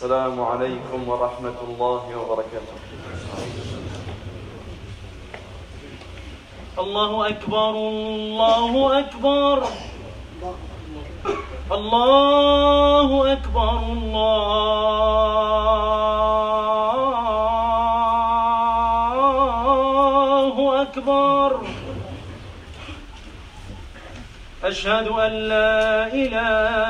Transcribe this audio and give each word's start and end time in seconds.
السلام 0.00 0.40
عليكم 0.40 1.00
ورحمة 1.08 1.58
الله 1.68 2.04
وبركاته. 2.16 2.76
الله 6.78 7.28
أكبر 7.28 7.70
الله 7.70 8.72
أكبر. 8.98 9.56
الله 11.72 13.32
أكبر 13.32 13.78
الله 20.24 20.82
أكبر. 20.82 21.50
أشهد 24.64 25.06
أن 25.08 25.32
لا 25.52 26.06
إله 26.08 26.89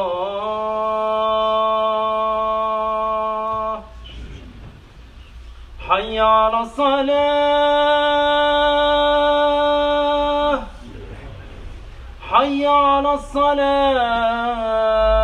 على 6.21 6.61
الصلاة. 6.61 7.01
حي 12.31 12.67
على 12.67 13.13
الصلاة. 13.13 15.20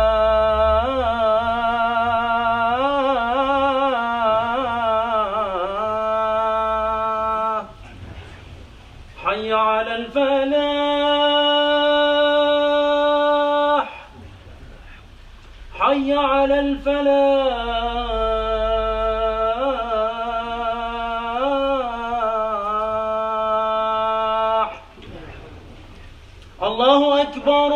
الله 26.62 27.22
أكبر 27.22 27.66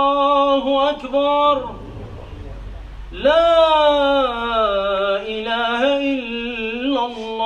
الله 0.00 0.90
أكبر 0.90 1.70
لا 3.12 3.50
إله 5.28 5.80
إلا 5.98 7.06
الله 7.06 7.40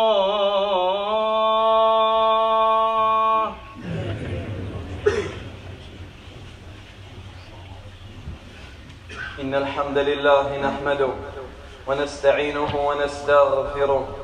إن 9.41 9.55
الحمد 9.55 9.99
لله 9.99 10.59
نحمده 10.63 11.09
ونستعينه 11.87 12.87
ونستغفره 12.89 14.24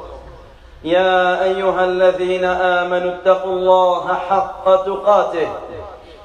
يا 0.83 1.43
أيها 1.43 1.85
الذين 1.85 2.45
آمنوا 2.45 3.11
اتقوا 3.11 3.51
الله 3.51 4.13
حق 4.29 4.65
تقاته 4.85 5.47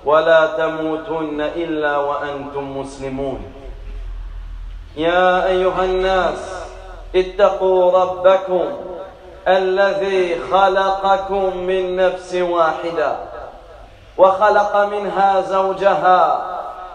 ولا 0.04 0.46
تموتن 0.46 1.40
إلا 1.40 1.96
وأنتم 1.96 2.78
مسلمون. 2.78 3.52
يا 4.96 5.46
أيها 5.46 5.84
الناس 5.84 6.64
اتقوا 7.16 7.98
ربكم 8.02 8.64
الذي 9.48 10.40
خلقكم 10.52 11.56
من 11.56 11.96
نفس 11.96 12.34
واحدة 12.34 13.16
وخلق 14.18 14.76
منها 14.76 15.40
زوجها 15.40 16.46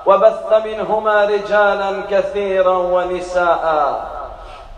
وبث 0.05 0.53
منهما 0.65 1.25
رجالا 1.25 2.01
كثيرا 2.09 2.77
ونساء 2.77 4.20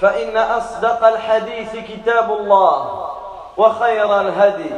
فإن 0.00 0.36
أصدق 0.36 1.06
الحديث 1.06 1.76
كتاب 1.76 2.30
الله 2.30 3.06
وخير 3.56 4.20
الهدي 4.20 4.70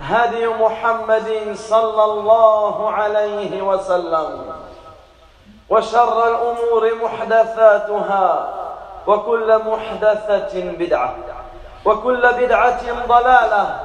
هدي 0.00 0.46
محمد 0.46 1.54
صلى 1.54 2.04
الله 2.04 2.90
عليه 2.90 3.62
وسلم 3.62 4.52
وشر 5.70 6.28
الأمور 6.28 6.94
محدثاتها 7.02 8.54
وكل 9.06 9.58
محدثة 9.58 10.60
بدعة 10.78 11.14
وكل 11.84 12.32
بدعة 12.32 13.06
ضلالة 13.08 13.80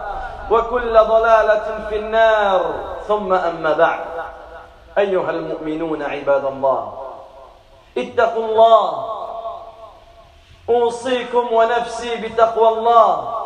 وكل 0.52 0.94
ضلالة 0.94 1.86
في 1.90 1.96
النار. 1.96 2.62
ثم 3.08 3.34
أما 3.34 3.74
بعد. 3.74 4.00
أيها 4.98 5.30
المؤمنون 5.32 6.04
عباد 6.04 6.46
الله 6.46 6.94
اتقوا 7.98 8.46
الله 8.46 9.11
أوصيكم 10.70 11.54
ونفسي 11.54 12.16
بتقوى 12.16 12.68
الله. 12.68 13.38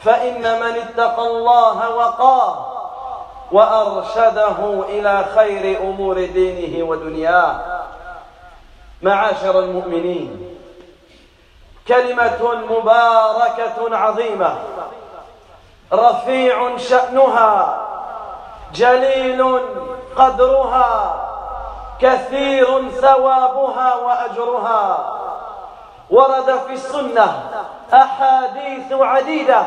فإن 0.00 0.60
من 0.60 0.76
اتقى 0.76 1.26
الله 1.26 1.90
وقاه 1.90 2.66
وأرشده 3.52 4.84
إلى 4.88 5.24
خير 5.34 5.80
أمور 5.80 6.14
دينه 6.14 6.88
ودنياه. 6.88 7.80
معاشر 9.02 9.58
المؤمنين 9.58 10.56
كلمة 11.88 12.54
مباركة 12.70 13.96
عظيمة. 13.96 14.58
رفيع 15.92 16.76
شأنها 16.76 17.86
جليل 18.74 19.60
قدرها 20.16 21.14
كثير 22.00 22.90
ثوابها 22.90 23.94
وأجرها. 23.94 25.16
ورد 26.10 26.58
في 26.66 26.72
السنة 26.72 27.42
أحاديث 27.94 28.92
عديدة 28.92 29.62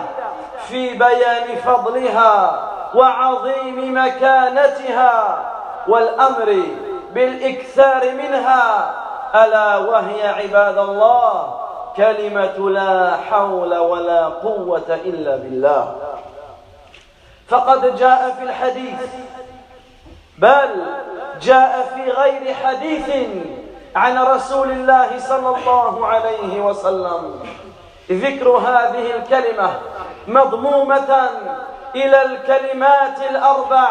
في 0.67 0.93
بيان 0.93 1.55
فضلها 1.65 2.69
وعظيم 2.95 3.97
مكانتها 3.97 5.37
والأمر 5.87 6.63
بالإكثار 7.13 8.11
منها. 8.11 8.93
ألا 9.35 9.77
وهي 9.77 10.27
عباد 10.27 10.77
الله 10.77 11.59
كلمة 11.97 12.69
لا 12.69 13.17
حول 13.29 13.77
ولا 13.77 14.25
قوة 14.25 14.99
إلا 15.05 15.35
بالله. 15.35 15.95
فقد 17.47 17.95
جاء 17.95 18.35
في 18.39 18.43
الحديث 18.43 18.99
بل 20.37 20.85
جاء 21.41 21.91
في 21.95 22.11
غير 22.11 22.53
حديث 22.53 23.09
عن 23.95 24.17
رسول 24.17 24.71
الله 24.71 25.19
صلى 25.19 25.55
الله 25.55 26.07
عليه 26.07 26.61
وسلم. 26.61 27.39
ذكر 28.11 28.49
هذه 28.49 29.15
الكلمة 29.15 29.69
مضمومة 30.27 31.29
إلى 31.95 32.21
الكلمات 32.21 33.21
الأربع 33.29 33.89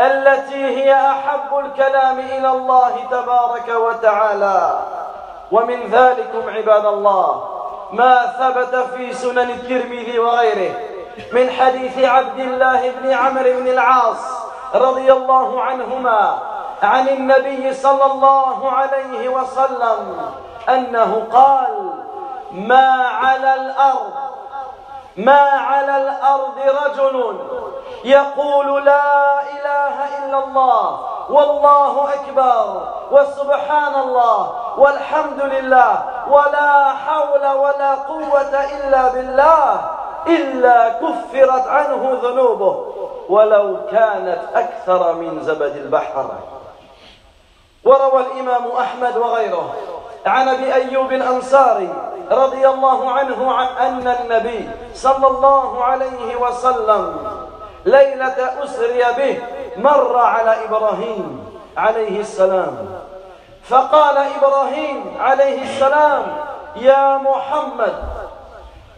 التي 0.00 0.64
هي 0.64 0.94
أحب 0.94 1.58
الكلام 1.58 2.18
إلى 2.18 2.50
الله 2.50 2.92
تبارك 3.10 3.68
وتعالى. 3.68 4.78
ومن 5.52 5.80
ذلكم 5.90 6.50
عباد 6.50 6.86
الله 6.86 7.44
ما 7.92 8.26
ثبت 8.26 8.74
في 8.96 9.12
سنن 9.12 9.50
الترمذي 9.50 10.18
وغيره 10.18 10.74
من 11.32 11.50
حديث 11.50 11.98
عبد 11.98 12.38
الله 12.38 12.90
بن 12.90 13.12
عمرو 13.12 13.52
بن 13.52 13.68
العاص 13.68 14.22
رضي 14.74 15.12
الله 15.12 15.62
عنهما 15.62 16.38
عن 16.82 17.08
النبي 17.08 17.72
صلى 17.74 18.04
الله 18.04 18.70
عليه 18.70 19.28
وسلم 19.28 20.30
أنه 20.68 21.26
قال 21.32 21.90
ما 22.52 23.06
على 23.06 23.54
الأرض 23.54 24.12
ما 25.16 25.40
على 25.40 25.96
الأرض 25.96 26.58
رجل 26.84 27.38
يقول 28.04 28.84
لا 28.84 29.42
إله 29.42 30.24
إلا 30.24 30.44
الله 30.44 31.00
والله 31.30 32.14
أكبر 32.14 32.82
وسبحان 33.10 33.94
الله 33.94 34.52
والحمد 34.78 35.40
لله 35.40 36.02
ولا 36.30 36.88
حول 36.88 37.46
ولا 37.58 37.94
قوة 37.94 38.64
إلا 38.76 39.08
بالله 39.08 39.80
إلا 40.26 40.88
كفرت 40.88 41.66
عنه 41.66 42.18
ذنوبه 42.22 42.84
ولو 43.28 43.76
كانت 43.90 44.40
أكثر 44.54 45.12
من 45.12 45.40
زبد 45.42 45.76
البحر. 45.76 46.30
وروى 47.88 48.20
الإمام 48.26 48.64
أحمد 48.80 49.16
وغيره 49.16 49.74
عن 50.26 50.48
أبي 50.48 50.74
أيوب 50.74 51.12
الأنصاري 51.12 51.88
رضي 52.30 52.68
الله 52.68 53.10
عنه 53.10 53.52
عن 53.52 53.66
أن 53.66 54.16
النبي 54.20 54.70
صلى 54.94 55.26
الله 55.26 55.84
عليه 55.84 56.36
وسلم 56.36 57.16
ليلة 57.84 58.64
أسري 58.64 59.04
به 59.16 59.42
مر 59.76 60.18
على 60.18 60.64
إبراهيم 60.64 61.54
عليه 61.76 62.20
السلام. 62.20 62.88
فقال 63.64 64.16
إبراهيم 64.16 65.16
عليه 65.20 65.62
السلام 65.62 66.22
يا 66.76 67.16
محمد 67.16 67.94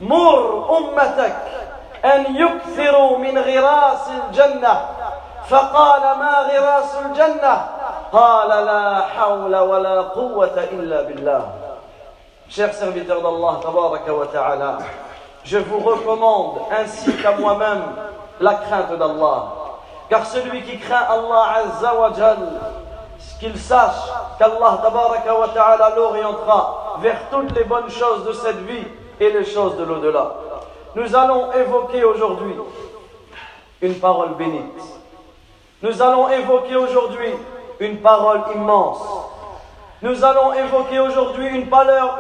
مر 0.00 0.66
أمتك 0.78 1.36
أن 2.04 2.36
يكثروا 2.36 3.18
من 3.18 3.38
غراس 3.38 4.08
الجنة. 4.08 4.86
فقال 5.48 6.02
ما 6.18 6.38
غراس 6.40 6.96
الجنة؟ 7.06 7.68
قال 8.13 8.65
لا 8.65 9.01
حول 9.01 9.55
ولا 9.55 10.01
قوة 10.01 10.57
إلا 10.71 11.01
بالله 11.01 11.41
Chers 12.47 12.73
serviteurs 12.73 13.21
d'Allah, 13.23 13.59
tabaraka 13.59 14.13
wa 14.13 14.27
ta'ala, 14.27 14.77
je 15.43 15.57
vous 15.57 15.79
recommande, 15.79 16.59
ainsi 16.69 17.11
qu'à 17.17 17.31
moi-même, 17.31 17.81
la 18.39 18.53
crainte 18.53 18.95
d'Allah. 18.99 19.45
Car 20.09 20.25
celui 20.27 20.61
qui 20.61 20.77
craint 20.77 21.07
Allah 21.09 21.45
Azza 21.55 21.95
wa 21.95 22.13
Jal, 22.13 22.37
qu'il 23.39 23.57
sache 23.57 24.11
qu'Allah 24.37 24.79
tabaraka 24.83 25.39
wa 25.39 25.47
ta'ala 25.47 25.95
l'orientera 25.95 26.97
vers 26.99 27.17
toutes 27.31 27.51
les 27.57 27.63
bonnes 27.63 27.89
choses 27.89 28.23
de 28.25 28.33
cette 28.33 28.59
vie 28.59 28.85
et 29.19 29.31
les 29.31 29.45
choses 29.45 29.75
de 29.77 29.83
l'au-delà. 29.83 30.33
Nous 30.95 31.15
allons 31.15 31.51
évoquer 31.51 32.03
aujourd'hui 32.03 32.55
une 33.81 33.95
parole 33.95 34.35
bénite. 34.35 34.81
Nous 35.81 36.01
allons 36.01 36.29
évoquer 36.29 36.75
aujourd'hui 36.75 37.33
une 37.80 37.96
parole 37.98 38.42
immense. 38.54 39.02
Nous 40.02 40.24
allons 40.24 40.52
évoquer 40.52 41.00
aujourd'hui 41.00 41.48
une, 41.48 41.66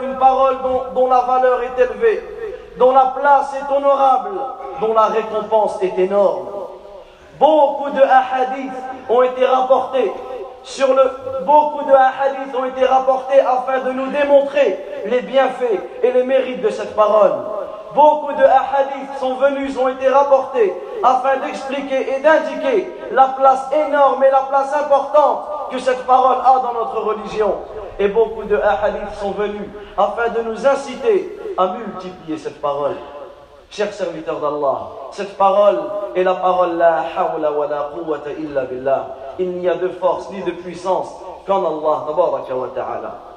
une 0.02 0.18
parole 0.18 0.56
dont, 0.94 1.06
la 1.06 1.20
valeur 1.20 1.60
est 1.62 1.80
élevée, 1.80 2.22
dont 2.78 2.92
la 2.92 3.14
place 3.18 3.54
est 3.54 3.74
honorable, 3.74 4.30
dont 4.80 4.94
la 4.94 5.06
récompense 5.06 5.82
est 5.82 5.98
énorme. 5.98 6.46
Beaucoup 7.38 7.90
de 7.90 8.02
hadiths 8.02 8.72
ont 9.08 9.22
été 9.22 9.46
rapportés 9.46 10.12
sur 10.62 10.92
le 10.92 11.02
beaucoup 11.46 11.84
de 11.84 11.92
hadiths 11.92 12.54
ont 12.54 12.66
été 12.66 12.84
rapportés 12.84 13.40
afin 13.40 13.78
de 13.80 13.92
nous 13.92 14.08
démontrer 14.08 14.78
les 15.06 15.22
bienfaits 15.22 15.80
et 16.02 16.12
les 16.12 16.22
mérites 16.22 16.60
de 16.60 16.68
cette 16.68 16.94
parole. 16.94 17.32
Beaucoup 17.94 18.32
de 18.32 18.44
hadiths 18.44 19.18
sont 19.18 19.34
venus, 19.36 19.76
ont 19.78 19.88
été 19.88 20.06
rapportés 20.08 20.74
afin 21.02 21.38
d'expliquer 21.38 22.16
et 22.16 22.20
d'indiquer 22.20 22.92
la 23.12 23.28
place 23.28 23.68
énorme 23.72 24.22
et 24.24 24.30
la 24.30 24.42
place 24.48 24.72
importante 24.74 25.70
que 25.70 25.78
cette 25.78 26.04
parole 26.06 26.38
a 26.44 26.60
dans 26.60 26.74
notre 26.74 27.00
religion. 27.00 27.54
Et 27.98 28.08
beaucoup 28.08 28.44
de 28.44 28.56
hadiths 28.56 29.18
sont 29.20 29.32
venus 29.32 29.68
afin 29.96 30.28
de 30.30 30.42
nous 30.48 30.66
inciter 30.66 31.38
à 31.56 31.74
multiplier 31.74 32.38
cette 32.38 32.60
parole. 32.60 32.96
Chers 33.70 33.92
serviteurs 33.92 34.40
d'Allah, 34.40 34.88
cette 35.12 35.36
parole 35.36 35.80
est 36.16 36.24
la 36.24 36.34
parole 36.34 36.76
La 36.76 37.04
hawla 37.16 37.52
wa 37.52 37.66
la 37.68 37.90
quwwata 37.94 38.30
illa 38.32 38.64
billah. 38.64 39.16
Il 39.38 39.52
n'y 39.52 39.68
a 39.68 39.74
de 39.74 39.88
force 39.88 40.30
ni 40.30 40.42
de 40.42 40.50
puissance 40.50 41.08
qu'en 41.46 41.64
Allah 41.64 42.06
ta'ala. 42.74 43.29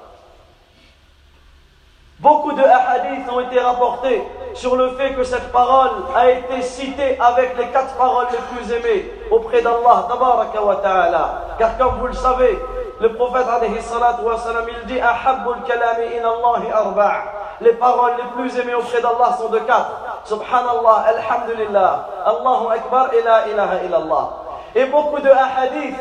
Beaucoup 2.23 2.53
de 2.53 2.63
hadiths 2.63 3.29
ont 3.29 3.41
été 3.41 3.59
rapportés 3.59 4.23
sur 4.53 4.77
le 4.77 4.91
fait 4.91 5.11
que 5.13 5.25
cette 5.25 5.51
parole 5.51 5.89
a 6.15 6.29
été 6.29 6.61
citée 6.61 7.19
avec 7.19 7.57
les 7.57 7.67
quatre 7.67 7.95
paroles 7.95 8.27
les 8.31 8.37
plus 8.55 8.71
aimées 8.71 9.11
auprès 9.29 9.61
d'Allah 9.61 10.07
wa 10.07 10.75
ta'ala. 10.77 11.41
Car 11.59 11.77
comme 11.77 11.99
vous 11.99 12.07
le 12.07 12.13
savez, 12.13 12.57
le 13.01 13.11
prophète 13.11 13.45
alayhi 13.53 13.75
wa 14.23 14.37
il 14.69 14.87
dit 14.87 15.01
Ahabbul 15.01 15.57
kalami 15.67 16.17
in 16.17 16.23
Allahi 16.23 16.71
arba' 16.71 17.13
Les 17.59 17.73
paroles 17.73 18.13
les 18.15 18.41
plus 18.41 18.57
aimées 18.57 18.75
auprès 18.75 19.01
d'Allah 19.01 19.35
sont 19.37 19.49
de 19.49 19.59
quatre. 19.59 19.91
Subhanallah, 20.23 21.03
Alhamdulillah, 21.17 22.07
Allahu 22.25 22.71
Akbar 22.73 23.13
et 23.13 23.21
la 23.21 23.49
ilaha 23.49 23.83
illallah. 23.83 24.29
Et 24.75 24.85
beaucoup 24.85 25.19
de 25.19 25.29
hadiths 25.29 25.99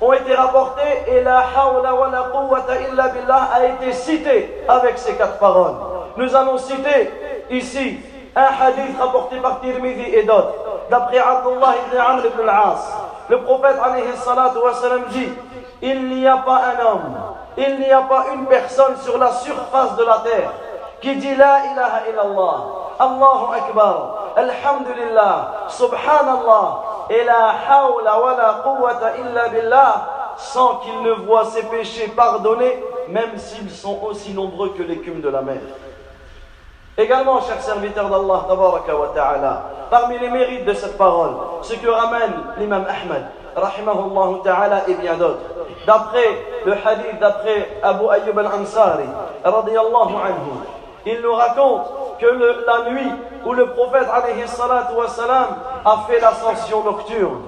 ont 0.00 0.12
été 0.12 0.34
rapportés 0.34 1.04
et 1.08 1.22
la 1.22 1.38
hawla 1.56 1.94
wa 1.94 2.08
la 2.10 2.22
quwwata 2.32 2.74
illa 2.80 3.08
billah 3.08 3.48
a 3.54 3.64
été 3.64 3.92
cité 3.92 4.64
avec 4.68 4.98
ces 4.98 5.14
quatre 5.14 5.38
paroles. 5.38 5.74
Nous 6.16 6.34
allons 6.36 6.58
citer 6.58 7.10
ici 7.50 7.98
un 8.34 8.48
hadith 8.60 8.98
rapporté 8.98 9.36
par 9.38 9.60
Tirmidhi 9.60 10.14
et 10.14 10.22
d'autres, 10.24 10.52
d'après 10.90 11.18
Abdullah 11.18 11.74
ibn 11.86 11.98
Amr 11.98 12.26
ibn 12.26 12.48
al-As. 12.48 13.06
Le 13.28 13.40
prophète 13.40 13.76
alayhi 13.82 14.14
salatu 14.16 14.58
wa 14.58 14.74
salam 14.74 15.04
dit 15.10 15.28
Il 15.80 16.08
n'y 16.08 16.26
a 16.26 16.36
pas 16.38 16.60
un 16.76 16.86
homme, 16.86 17.14
il 17.56 17.78
n'y 17.78 17.90
a 17.90 18.02
pas 18.02 18.26
une 18.34 18.44
personne 18.46 18.96
sur 18.98 19.16
la 19.18 19.32
surface 19.32 19.96
de 19.96 20.04
la 20.04 20.18
terre 20.18 20.52
qui 21.00 21.16
dit 21.16 21.34
La 21.34 21.60
ilaha 21.72 22.00
illallah, 22.10 22.64
Allahu 22.98 23.54
Akbar, 23.54 24.32
Alhamdulillah, 24.36 25.66
Subhanallah, 25.68 26.82
et 27.10 27.24
la 27.24 27.54
hawla 27.68 28.20
wa 28.20 28.36
la 28.36 28.60
quwwata 28.64 29.16
illa 29.18 29.48
billah, 29.48 30.34
sans 30.36 30.76
qu'il 30.76 31.02
ne 31.02 31.12
voit 31.12 31.44
ses 31.46 31.62
péchés 31.64 32.08
pardonnés, 32.08 32.82
même 33.08 33.36
s'ils 33.36 33.70
sont 33.70 33.98
aussi 34.04 34.32
nombreux 34.32 34.70
que 34.70 34.82
l'écume 34.82 35.20
de 35.20 35.28
la 35.28 35.42
mer. 35.42 35.60
Également, 36.98 37.40
chers 37.42 37.60
serviteurs 37.60 38.08
d'Allah, 38.08 38.46
ta'ala, 39.14 39.62
parmi 39.90 40.18
les 40.18 40.30
mérites 40.30 40.64
de 40.64 40.72
cette 40.72 40.96
parole, 40.96 41.32
ce 41.62 41.74
que 41.74 41.88
ramène 41.88 42.32
l'imam 42.58 42.86
Ahmad, 42.88 43.26
rahimahullah 43.54 44.42
ta'ala, 44.42 44.88
et 44.88 44.94
bien 44.94 45.14
d'autres. 45.14 45.40
D'après 45.86 46.42
le 46.64 46.72
hadith, 46.72 47.20
d'après 47.20 47.78
Abu 47.82 48.06
Ayyub 48.08 48.38
al-Ansari, 48.38 49.04
anhu, 49.44 49.52
il 51.06 51.20
nous 51.20 51.34
raconte 51.34 51.86
que 52.18 52.26
la 52.66 52.90
nuit 52.90 53.12
où 53.44 53.52
le 53.52 53.70
prophète 53.70 54.08
a 54.12 55.96
fait 56.08 56.20
l'ascension 56.20 56.82
nocturne, 56.82 57.42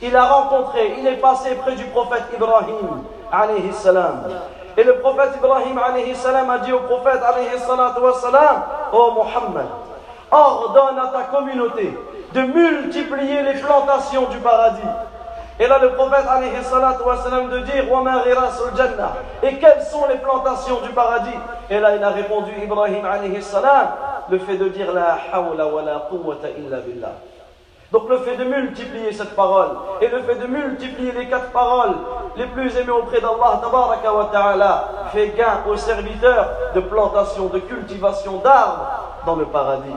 il 0.00 0.16
a 0.16 0.24
rencontré, 0.24 0.94
il 0.98 1.06
est 1.06 1.16
passé 1.16 1.54
près 1.56 1.74
du 1.74 1.84
prophète 1.86 2.24
Ibrahim 2.34 3.02
alayhi 3.30 3.72
salam. 3.72 4.24
Et 4.76 4.84
le 4.84 4.98
prophète 4.98 5.30
Ibrahim 5.36 5.78
alayhi 5.78 6.14
salam 6.14 6.50
a 6.50 6.58
dit 6.58 6.72
au 6.72 6.80
prophète 6.80 7.20
alayhi 7.22 7.58
salam, 7.58 8.62
Oh 8.92 9.12
Muhammad, 9.16 9.66
ordonne 10.30 10.98
à 10.98 11.08
ta 11.08 11.24
communauté 11.36 11.96
de 12.32 12.40
multiplier 12.42 13.42
les 13.42 13.60
plantations 13.60 14.26
du 14.30 14.38
paradis 14.38 14.80
et 15.61 15.65
là, 15.67 15.79
le 15.79 15.93
prophète 15.93 16.25
alayhi 16.29 16.63
salatu 16.63 17.01
wa 17.03 17.17
salam 17.17 17.49
de 17.49 17.59
dire 17.59 17.85
jannah. 18.75 19.13
Et 19.41 19.57
quelles 19.57 19.81
sont 19.81 20.05
les 20.07 20.17
plantations 20.17 20.81
du 20.81 20.89
paradis 20.89 21.33
Et 21.69 21.79
là, 21.79 21.95
il 21.95 22.03
a 22.03 22.09
répondu 22.09 22.51
Ibrahim 22.63 23.03
alayhi 23.03 23.41
salam 23.41 23.87
le 24.29 24.37
fait 24.37 24.57
de 24.57 24.69
dire 24.69 24.93
la 24.93 25.17
hawla 25.33 25.65
wa 25.65 25.81
la 25.81 26.05
quwwata 26.09 26.49
illa 26.49 26.77
billah. 26.77 27.13
Donc 27.91 28.07
le 28.09 28.17
fait 28.19 28.35
de 28.35 28.43
multiplier 28.43 29.11
cette 29.13 29.35
parole 29.35 29.69
et 30.01 30.07
le 30.09 30.21
fait 30.21 30.35
de 30.35 30.45
multiplier 30.45 31.13
les 31.13 31.27
quatre 31.27 31.51
paroles 31.51 31.95
les 32.35 32.45
plus 32.47 32.77
aimées 32.77 32.91
auprès 32.91 33.21
d'Allah 33.21 33.61
wa 33.63 34.29
ta'ala 34.31 34.89
fait 35.13 35.29
gain 35.29 35.61
aux 35.67 35.77
serviteurs 35.77 36.49
de 36.75 36.81
plantation, 36.81 37.45
de 37.47 37.59
cultivation 37.59 38.37
d'arbres 38.43 38.85
dans 39.25 39.35
le 39.35 39.45
paradis. 39.45 39.95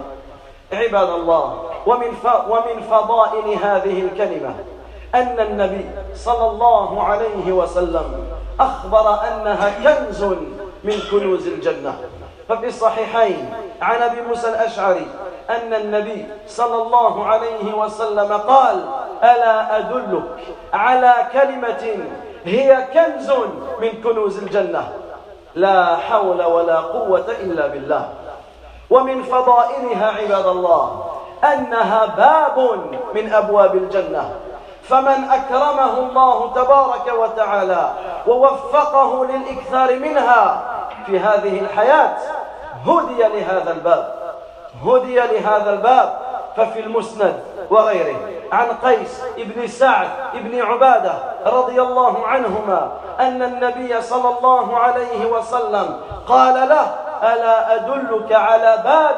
عباد 0.73 1.09
الله 1.09 1.63
ومن 1.87 2.81
فضائل 2.91 3.59
هذه 3.63 4.01
الكلمه 4.03 4.55
أن 5.16 5.40
النبي 5.40 5.86
صلى 6.16 6.48
الله 6.52 7.04
عليه 7.04 7.52
وسلم 7.52 8.28
أخبر 8.60 9.20
أنها 9.28 9.70
كنز 9.84 10.24
من 10.84 10.98
كنوز 11.12 11.48
الجنة. 11.48 11.94
ففي 12.50 12.68
الصحيحين 12.68 13.54
عن 13.82 14.02
أبي 14.02 14.22
موسى 14.22 14.50
الأشعري 14.50 15.08
أن 15.50 15.74
النبي 15.74 16.26
صلى 16.48 16.82
الله 16.82 17.26
عليه 17.26 17.74
وسلم 17.74 18.34
قال 18.34 18.86
ألا 19.24 19.78
أدلك 19.78 20.24
على 20.74 21.14
كلمة 21.34 21.84
هي 22.46 22.88
كنز 22.94 23.32
من 23.82 23.90
كنوز 24.04 24.38
الجنة؟ 24.38 24.90
لا 25.56 25.96
حول 25.96 26.44
ولا 26.44 26.80
قوة 26.80 27.26
إلا 27.42 27.68
بالله. 27.68 28.10
ومن 28.90 29.24
فضائلها 29.24 30.08
عباد 30.08 30.48
الله 30.48 31.06
أنها 31.44 32.06
باب 32.06 32.80
من 33.16 33.34
أبواب 33.34 33.76
الجنة. 33.76 34.30
فمن 34.90 35.30
أكرمه 35.32 35.98
الله 36.00 36.52
تبارك 36.56 37.14
وتعالى 37.20 37.90
ووفقه 38.28 39.26
للإكثار 39.26 40.00
منها 40.00 40.64
في 41.06 41.20
هذه 41.20 41.60
الحياة 41.60 42.18
هدي 42.88 43.24
لهذا 43.24 43.72
الباب 43.72 44.14
هدي 44.86 45.16
لهذا 45.16 45.70
الباب 45.70 46.18
ففي 46.58 46.80
المسند 46.80 47.40
وغيره 47.70 48.16
عن 48.52 48.68
قيس 48.84 49.22
بن 49.38 49.68
سعد 49.68 50.08
بن 50.34 50.62
عبادة 50.62 51.14
رضي 51.46 51.82
الله 51.82 52.28
عنهما 52.28 52.92
أن 53.20 53.42
النبي 53.42 54.02
صلى 54.02 54.38
الله 54.38 54.78
عليه 54.78 55.26
وسلم 55.26 56.00
قال 56.28 56.70
له 56.70 56.96
ألا 57.24 57.76
أدلك 57.76 58.32
على 58.32 58.82
باب 58.84 59.18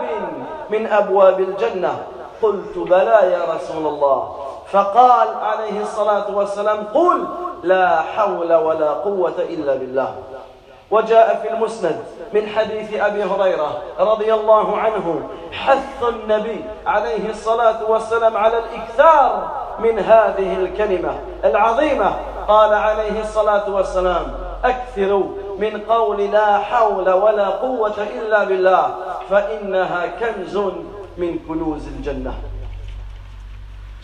من 0.70 0.88
أبواب 0.88 1.40
الجنة؟ 1.40 1.98
قلت 2.42 2.78
بلى 2.78 3.32
يا 3.32 3.42
رسول 3.56 3.88
الله. 3.88 4.47
فقال 4.72 5.28
عليه 5.42 5.82
الصلاة 5.82 6.36
والسلام 6.36 6.84
قل 6.94 7.28
لا 7.64 8.02
حول 8.02 8.54
ولا 8.54 8.90
قوة 8.90 9.34
إلا 9.40 9.76
بالله. 9.76 10.16
وجاء 10.92 11.40
في 11.42 11.54
المسند 11.54 12.04
من 12.34 12.48
حديث 12.48 12.94
أبي 12.94 13.24
هريرة 13.24 13.82
رضي 14.00 14.34
الله 14.34 14.78
عنه 14.78 15.30
حث 15.52 16.04
النبي 16.10 16.66
عليه 16.86 17.30
الصلاة 17.30 17.92
والسلام 17.92 18.38
على 18.38 18.58
الإكثار 18.58 19.50
من 19.80 20.00
هذه 20.00 20.56
الكلمة 20.56 21.20
العظيمة. 21.44 22.16
قال 22.48 22.74
عليه 22.74 23.22
الصلاة 23.22 23.70
والسلام 23.70 24.36
أكثروا 24.64 25.26
من 25.60 25.82
قول 25.90 26.32
لا 26.32 26.58
حول 26.58 27.10
ولا 27.10 27.48
قوة 27.48 27.98
إلا 28.18 28.44
بالله 28.44 28.96
فإنها 29.30 30.06
كنز 30.20 30.58
من 31.18 31.40
كنوز 31.48 31.88
الجنة. 31.88 32.34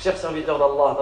Chers 0.04 0.18
serviteurs 0.18 0.60
d'Allah. 0.60 0.98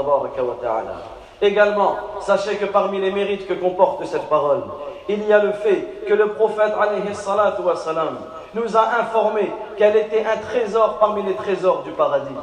Également, 1.41 1.95
sachez 2.19 2.57
que 2.57 2.65
parmi 2.65 3.01
les 3.01 3.09
mérites 3.09 3.47
que 3.47 3.53
comporte 3.53 4.05
cette 4.05 4.29
parole, 4.29 4.61
il 5.09 5.27
y 5.27 5.33
a 5.33 5.39
le 5.39 5.53
fait 5.53 6.05
que 6.07 6.13
le 6.13 6.27
prophète 6.33 6.73
wassalam, 6.77 8.17
nous 8.53 8.77
a 8.77 8.89
informé 8.99 9.51
qu'elle 9.75 9.95
était 9.95 10.23
un 10.23 10.37
trésor 10.37 10.99
parmi 10.99 11.23
les 11.23 11.33
trésors 11.33 11.81
du 11.81 11.89
paradis. 11.93 12.35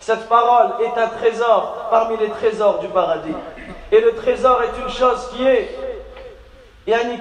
Cette 0.00 0.28
parole 0.28 0.72
est 0.80 1.00
un 1.00 1.06
trésor 1.06 1.86
parmi 1.88 2.16
les 2.16 2.30
trésors 2.30 2.80
du 2.80 2.88
paradis. 2.88 3.36
Et 3.92 4.00
le 4.00 4.16
trésor 4.16 4.60
est 4.64 4.82
une 4.82 4.90
chose 4.90 5.30
qui 5.32 5.46
est, 5.46 5.78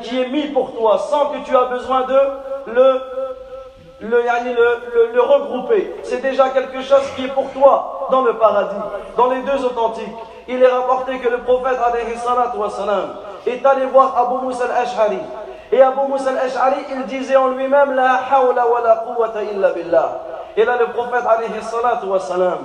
qui 0.02 0.20
est 0.20 0.30
mis 0.30 0.48
pour 0.48 0.72
toi 0.74 0.98
sans 0.98 1.28
que 1.28 1.46
tu 1.46 1.56
aies 1.56 1.70
besoin 1.70 2.02
de 2.08 2.20
le, 2.66 3.02
le, 4.00 4.24
le 5.14 5.22
regrouper. 5.22 5.94
C'est 6.02 6.24
déjà 6.24 6.50
quelque 6.50 6.82
chose 6.82 7.04
qui 7.16 7.26
est 7.26 7.34
pour 7.36 7.52
toi 7.52 8.00
dans 8.12 8.22
le 8.22 8.34
paradis, 8.34 8.76
dans 9.18 9.30
les 9.32 9.42
deux 9.42 9.66
authentiques. 9.66 10.14
Il 10.48 10.62
est 10.62 10.68
rapporté 10.68 11.18
que 11.20 11.30
le 11.30 11.40
prophète 11.40 11.78
wassalam, 12.58 13.16
est 13.48 13.66
allé 13.66 13.86
voir 13.86 14.16
Abu 14.18 14.46
Musa 14.46 14.66
al-Ash'ari. 14.66 15.20
Et 15.72 15.82
Abu 15.82 16.12
Musa 16.12 16.30
al-Ash'ari, 16.32 16.86
il 16.92 17.06
disait 17.06 17.36
en 17.36 17.50
lui-même 17.50 17.94
La 17.96 18.20
hawla 18.32 18.68
wa 18.68 18.82
la 18.82 18.96
quwwata 19.08 19.44
illa 19.44 19.72
billah. 19.72 20.20
Et 20.58 20.66
là, 20.66 20.78
le 20.78 20.88
prophète 20.88 21.24
alayhi 21.28 21.62
salatu 21.64 22.08
wa 22.08 22.20
salam, 22.20 22.58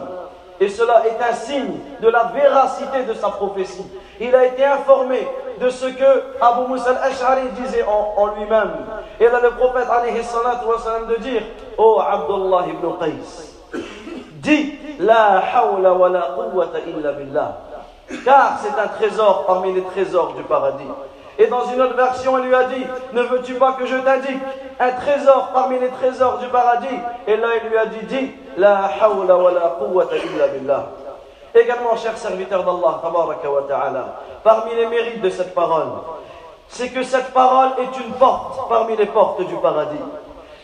et 0.58 0.68
cela 0.68 1.02
est 1.06 1.22
un 1.22 1.34
signe 1.34 1.78
de 2.00 2.08
la 2.08 2.24
véracité 2.34 3.04
de 3.04 3.14
sa 3.14 3.28
prophétie. 3.28 3.86
Il 4.18 4.34
a 4.34 4.46
été 4.46 4.64
informé 4.64 5.28
de 5.60 5.68
ce 5.68 5.86
que 5.86 6.22
Abu 6.40 6.72
Musa 6.72 6.90
al-Ash'ari 6.90 7.48
disait 7.60 7.84
en, 7.84 8.26
lui-même. 8.38 8.72
Et 9.20 9.28
là, 9.28 9.40
le 9.42 9.50
prophète 9.50 9.88
alayhi 9.90 10.20
de 11.08 11.14
dire 11.22 11.42
Oh 11.78 12.00
Abdullah 12.00 12.64
ibn 12.68 12.98
Qais, 12.98 13.55
dis 14.46 14.78
La 14.98 15.42
hawla 15.54 15.92
wa 15.92 16.08
la 16.08 16.22
quwwata 16.36 16.78
illa 16.86 17.12
billah 17.12 17.52
car 18.24 18.58
c'est 18.62 18.80
un 18.80 18.86
trésor 18.88 19.44
parmi 19.46 19.72
les 19.72 19.82
trésors 19.82 20.34
du 20.34 20.42
paradis. 20.44 20.84
Et 21.38 21.48
dans 21.48 21.66
une 21.66 21.80
autre 21.82 21.96
version, 21.96 22.38
il 22.38 22.46
lui 22.46 22.54
a 22.54 22.64
dit, 22.64 22.86
ne 23.12 23.22
veux-tu 23.22 23.54
pas 23.54 23.72
que 23.72 23.84
je 23.84 23.96
t'indique 23.96 24.40
un 24.80 24.90
trésor 24.92 25.50
parmi 25.52 25.78
les 25.78 25.88
trésors 25.88 26.38
du 26.38 26.46
paradis? 26.46 26.98
Et 27.26 27.36
là, 27.36 27.48
il 27.62 27.68
lui 27.68 27.76
a 27.76 27.86
dit, 27.86 28.06
dis, 28.06 28.30
la 28.56 28.88
hawla 29.00 29.36
wa 29.36 29.50
la 29.50 29.76
quwwata 29.78 30.16
illa 30.16 30.48
billah. 30.48 30.86
Également, 31.54 31.96
chers 31.96 32.16
serviteurs 32.16 32.64
d'Allah, 32.64 33.00
parmi 34.42 34.74
les 34.74 34.86
mérites 34.86 35.20
de 35.20 35.30
cette 35.30 35.54
parole, 35.54 35.88
c'est 36.68 36.88
que 36.88 37.02
cette 37.02 37.32
parole 37.32 37.70
est 37.78 37.98
une 37.98 38.12
porte 38.12 38.68
parmi 38.68 38.96
les 38.96 39.06
portes 39.06 39.42
du 39.46 39.54
paradis. 39.56 39.96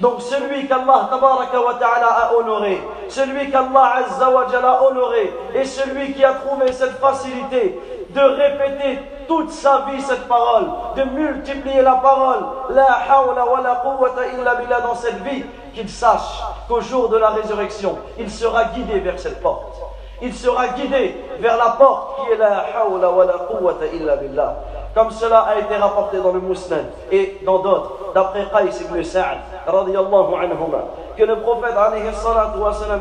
Donc 0.03 0.21
celui 0.21 0.67
qu'Allah 0.67 1.11
a 1.13 2.35
honoré, 2.37 2.83
celui 3.09 3.53
qu'Allah 3.53 4.03
a 4.21 4.83
honoré, 4.83 5.33
et 5.55 5.65
celui 5.65 6.13
qui 6.13 6.25
a 6.25 6.33
trouvé 6.33 6.73
cette 6.73 6.99
facilité 6.99 7.79
de 8.11 8.21
répéter 8.21 8.99
toute 9.29 9.53
sa 9.53 9.87
vie 9.89 10.03
cette 10.03 10.27
parole, 10.27 10.65
de 10.97 11.05
multiplier 11.05 11.83
la 11.83 11.95
parole, 11.95 12.45
la 12.71 12.99
hawla 13.11 13.47
wa 13.47 13.61
la 13.61 13.77
quwwata 13.77 14.27
illa 14.27 14.57
billah 14.57 14.81
dans 14.81 14.97
cette 14.97 15.23
vie, 15.23 15.45
qu'il 15.73 15.89
sache 15.89 16.43
qu'au 16.67 16.81
jour 16.81 17.09
de 17.09 17.19
la 17.19 17.29
résurrection, 17.31 17.97
il 18.19 18.29
sera 18.29 18.65
guidé 18.65 18.99
vers 18.99 19.21
cette 19.21 19.41
porte. 19.41 19.81
Il 20.21 20.35
sera 20.35 20.67
guidé 20.69 21.15
vers 21.39 21.57
la 21.57 21.77
porte 21.79 22.17
qui 22.17 22.33
est 22.33 22.39
la 22.39 22.65
hawla 22.77 23.09
wa 23.09 23.25
la 23.25 23.35
quwwata 23.35 23.87
illa 23.87 24.17
billah 24.17 24.57
comme 24.95 25.11
cela 25.11 25.41
a 25.41 25.59
été 25.59 25.75
rapporté 25.77 26.19
dans 26.19 26.33
le 26.33 26.41
Musnad 26.41 26.85
et 27.11 27.39
dans 27.45 27.59
d'autres, 27.61 28.13
d'après 28.15 28.45
Qais 28.45 28.85
ibn 28.85 29.03
Sa'd, 29.03 29.39
anhuma, 29.67 30.85
que 31.17 31.23
le 31.25 31.37
prophète 31.37 31.75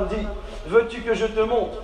dit 0.10 0.28
Veux-tu 0.68 1.02
que 1.02 1.14
je 1.14 1.26
te 1.26 1.40
montre 1.42 1.78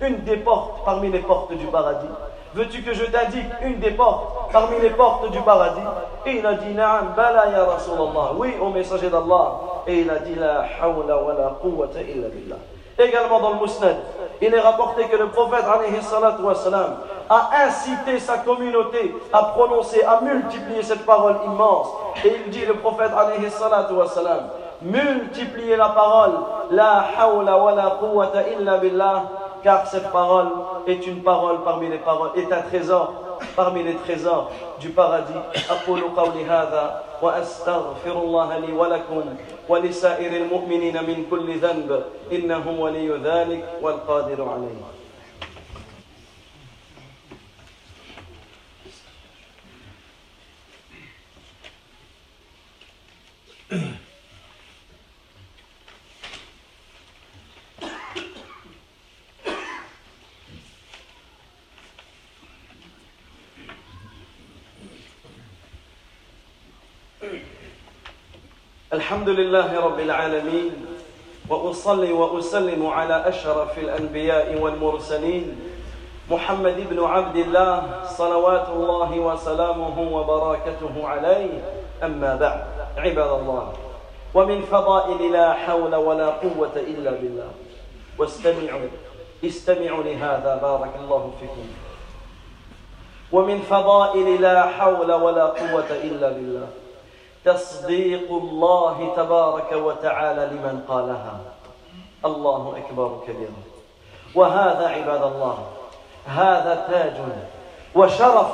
une 0.00 0.18
des 0.24 0.36
portes 0.36 0.84
parmi 0.84 1.10
les 1.10 1.20
portes 1.20 1.52
du 1.56 1.66
paradis? 1.66 2.06
Veux-tu 2.54 2.82
que 2.82 2.94
je 2.94 3.04
t'indique 3.04 3.46
une 3.62 3.78
des 3.78 3.90
portes 3.90 4.50
parmi 4.52 4.80
les 4.80 4.90
portes 4.90 5.30
du 5.30 5.40
paradis? 5.40 5.80
Et 6.26 6.38
il 6.38 6.46
a 6.46 6.54
dit 6.54 6.74
bala 6.74 7.50
ya 7.50 7.64
Rasulallah. 7.64 8.32
Oui, 8.36 8.54
au 8.60 8.68
messager 8.70 9.10
d'Allah. 9.10 9.60
Et 9.86 10.00
il 10.00 10.10
a 10.10 10.18
dit 10.18 10.34
La 10.34 10.64
hawla 10.80 11.16
wa 11.22 11.32
la 11.34 11.56
quwwata 11.60 12.00
illa 12.02 12.28
billah. 12.28 12.56
Également 12.98 13.40
dans 13.40 13.50
le 13.50 13.60
Musnad, 13.60 13.96
il 14.40 14.52
est 14.52 14.60
rapporté 14.60 15.04
que 15.04 15.16
le 15.16 15.28
prophète 15.28 15.64
a 17.30 17.50
incité 17.66 18.18
sa 18.18 18.38
communauté 18.38 19.14
à 19.32 19.42
prononcer, 19.44 20.02
à 20.02 20.20
multiplier 20.20 20.82
cette 20.82 21.04
parole 21.06 21.36
immense. 21.44 21.88
Et 22.24 22.36
il 22.44 22.50
dit, 22.50 22.64
le 22.66 22.74
prophète 22.74 23.12
multipliez 24.82 25.76
la 25.76 25.88
parole, 25.90 26.32
la 26.70 27.04
hawla 27.18 27.56
wa 27.56 27.72
la 27.72 27.90
quwwata 28.00 28.48
illa 28.48 28.80
car 29.62 29.86
cette 29.86 30.10
parole 30.12 30.48
est 30.86 31.06
une 31.06 31.22
parole 31.22 31.62
parmi 31.64 31.88
les 31.88 31.98
paroles, 31.98 32.30
est 32.36 32.52
un 32.52 32.62
trésor 32.62 33.12
parmi 33.56 33.82
les 33.82 33.94
trésors 33.96 34.50
du 34.80 34.90
paradis. 34.90 35.32
ولسائر 39.68 40.36
المؤمنين 40.36 40.94
من 40.94 41.26
كل 41.30 41.58
ذنب 41.58 42.04
إنه 42.32 42.80
ولي 42.80 43.08
ذلك 43.08 43.78
والقادر 43.82 44.48
عليه. 44.48 44.97
الحمد 69.08 69.28
لله 69.28 69.80
رب 69.80 70.00
العالمين 70.00 70.86
وأصلي 71.48 72.12
وأسلم 72.12 72.86
على 72.86 73.28
أشرف 73.28 73.78
الأنبياء 73.78 74.60
والمرسلين 74.60 75.56
محمد 76.30 76.76
بن 76.90 77.04
عبد 77.04 77.36
الله 77.36 78.04
صلوات 78.04 78.68
الله 78.68 79.10
وسلامه 79.18 79.96
وبركاته 80.12 81.08
عليه. 81.08 81.64
أما 82.04 82.34
بعد 82.36 82.64
عباد 82.96 83.32
الله 83.40 83.72
ومن 84.34 84.62
فضائل 84.62 85.32
لا 85.32 85.52
حول 85.52 85.94
ولا 85.94 86.28
قوة 86.28 86.76
إلا 86.76 87.10
بالله 87.10 87.50
واستمعوا 88.18 88.88
استمعوا 89.44 90.02
لهذا 90.02 90.52
بارك 90.62 90.92
الله 91.00 91.32
فيكم. 91.40 91.68
ومن 93.32 93.58
فضائل 93.58 94.42
لا 94.42 94.62
حول 94.66 95.12
ولا 95.12 95.44
قوة 95.44 95.90
إلا 96.04 96.28
بالله 96.28 96.68
تصديق 97.44 98.30
الله 98.30 99.12
تبارك 99.16 99.72
وتعالى 99.72 100.46
لمن 100.46 100.82
قالها. 100.88 101.40
الله 102.24 102.74
أكبر 102.76 103.18
كبيرا 103.26 103.62
وهذا 104.34 104.88
عباد 104.88 105.22
الله 105.22 105.58
هذا 106.26 106.84
تاج 106.90 107.14
وشرف 107.94 108.52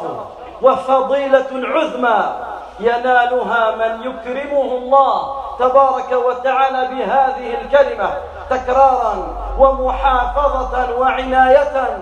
وفضيلة 0.62 1.46
عظمى 1.52 2.34
ينالها 2.80 3.76
من 3.76 4.02
يكرمه 4.02 4.62
الله 4.62 5.36
تبارك 5.58 6.12
وتعالى 6.12 6.88
بهذه 6.94 7.60
الكلمة 7.60 8.16
تكرارا 8.50 9.36
ومحافظة 9.58 10.98
وعناية. 10.98 11.98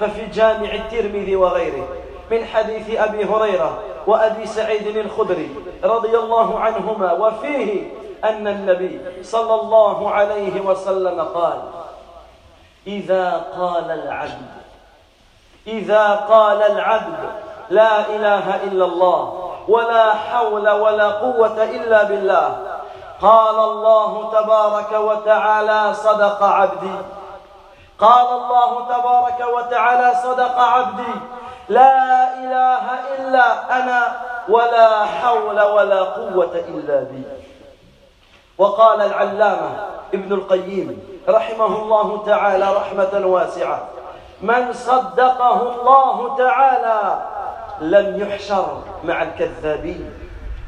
ففي 0.00 0.26
جامع 0.26 0.74
الترمذي 0.74 1.36
وغيره 1.36 1.88
من 2.30 2.44
حديث 2.44 3.00
أبي 3.00 3.24
هريرة 3.24 3.78
وأبي 4.06 4.46
سعيد 4.46 4.96
الخدري 4.96 5.54
رضي 5.84 6.18
الله 6.18 6.58
عنهما 6.58 7.12
وفيه 7.12 7.90
أن 8.24 8.48
النبي 8.48 9.00
صلى 9.22 9.54
الله 9.54 10.10
عليه 10.10 10.60
وسلم 10.60 11.20
قال 11.20 11.62
إذا 12.86 13.44
قال 13.58 13.90
العبد 13.90 14.52
إذا 15.66 16.14
قال 16.14 16.62
العبد 16.62 17.18
لا 17.70 18.00
إله 18.00 18.64
إلا 18.64 18.84
الله 18.84 19.50
ولا 19.68 20.14
حول 20.14 20.68
ولا 20.70 21.08
قوة 21.08 21.64
إلا 21.64 22.02
بالله 22.02 22.56
قال 23.22 23.58
الله 23.58 24.30
تبارك 24.32 24.92
وتعالى 24.92 25.94
صدق 25.94 26.42
عبدي 26.42 26.96
قال 27.98 28.26
الله 28.26 28.86
تبارك 28.86 29.46
وتعالى 29.54 30.14
صدق 30.22 30.58
عبدي 30.58 31.14
لا 31.68 32.34
إله 32.38 32.84
إلا 33.18 33.76
أنا 33.76 34.20
ولا 34.48 35.04
حول 35.04 35.60
ولا 35.60 36.00
قوة 36.02 36.54
إلا 36.54 37.00
بي. 37.00 37.22
وقال 38.58 39.00
العلامة 39.00 39.70
ابن 40.14 40.32
القيم 40.32 41.02
رحمه 41.28 41.66
الله 41.66 42.22
تعالى 42.26 42.74
رحمة 42.74 43.26
واسعة 43.26 43.88
من 44.42 44.72
صدقه 44.72 45.58
الله 45.62 46.36
تعالى 46.36 47.22
لم 47.80 48.20
يحشر 48.22 48.82
مع 49.04 49.22
الكذابين 49.22 50.10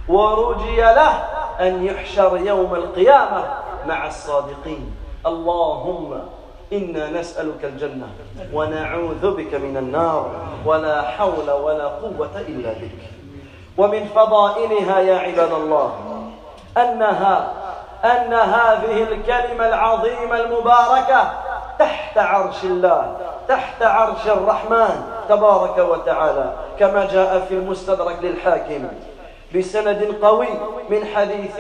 ورجي 0.09 0.83
له 0.83 1.13
أن 1.61 1.85
يحشر 1.85 2.37
يوم 2.37 2.75
القيامة 2.75 3.45
مع 3.87 4.07
الصادقين. 4.07 4.97
اللهم 5.27 6.21
إنا 6.73 7.11
نسألك 7.11 7.65
الجنة 7.65 8.07
ونعوذ 8.53 9.37
بك 9.37 9.55
من 9.55 9.77
النار 9.77 10.31
ولا 10.67 11.03
حول 11.03 11.51
ولا 11.51 11.87
قوة 11.87 12.41
إلا 12.49 12.73
بك. 12.73 12.99
ومن 13.79 14.05
فضائلها 14.15 14.99
يا 15.01 15.19
عباد 15.19 15.53
الله 15.53 15.93
أنها 16.77 17.53
أن 18.05 18.33
هذه 18.35 19.03
الكلمة 19.03 19.69
العظيمة 19.69 20.41
المباركة 20.41 21.33
تحت 21.79 22.19
عرش 22.19 22.65
الله 22.65 23.17
تحت 23.49 23.83
عرش 23.83 24.27
الرحمن 24.27 25.05
تبارك 25.29 25.79
وتعالى 25.79 26.53
كما 26.79 27.09
جاء 27.13 27.47
في 27.49 27.55
المستدرك 27.55 28.17
للحاكم 28.23 28.89
بسند 29.55 30.15
قوي 30.23 30.49
من 30.91 31.05
حديث 31.15 31.59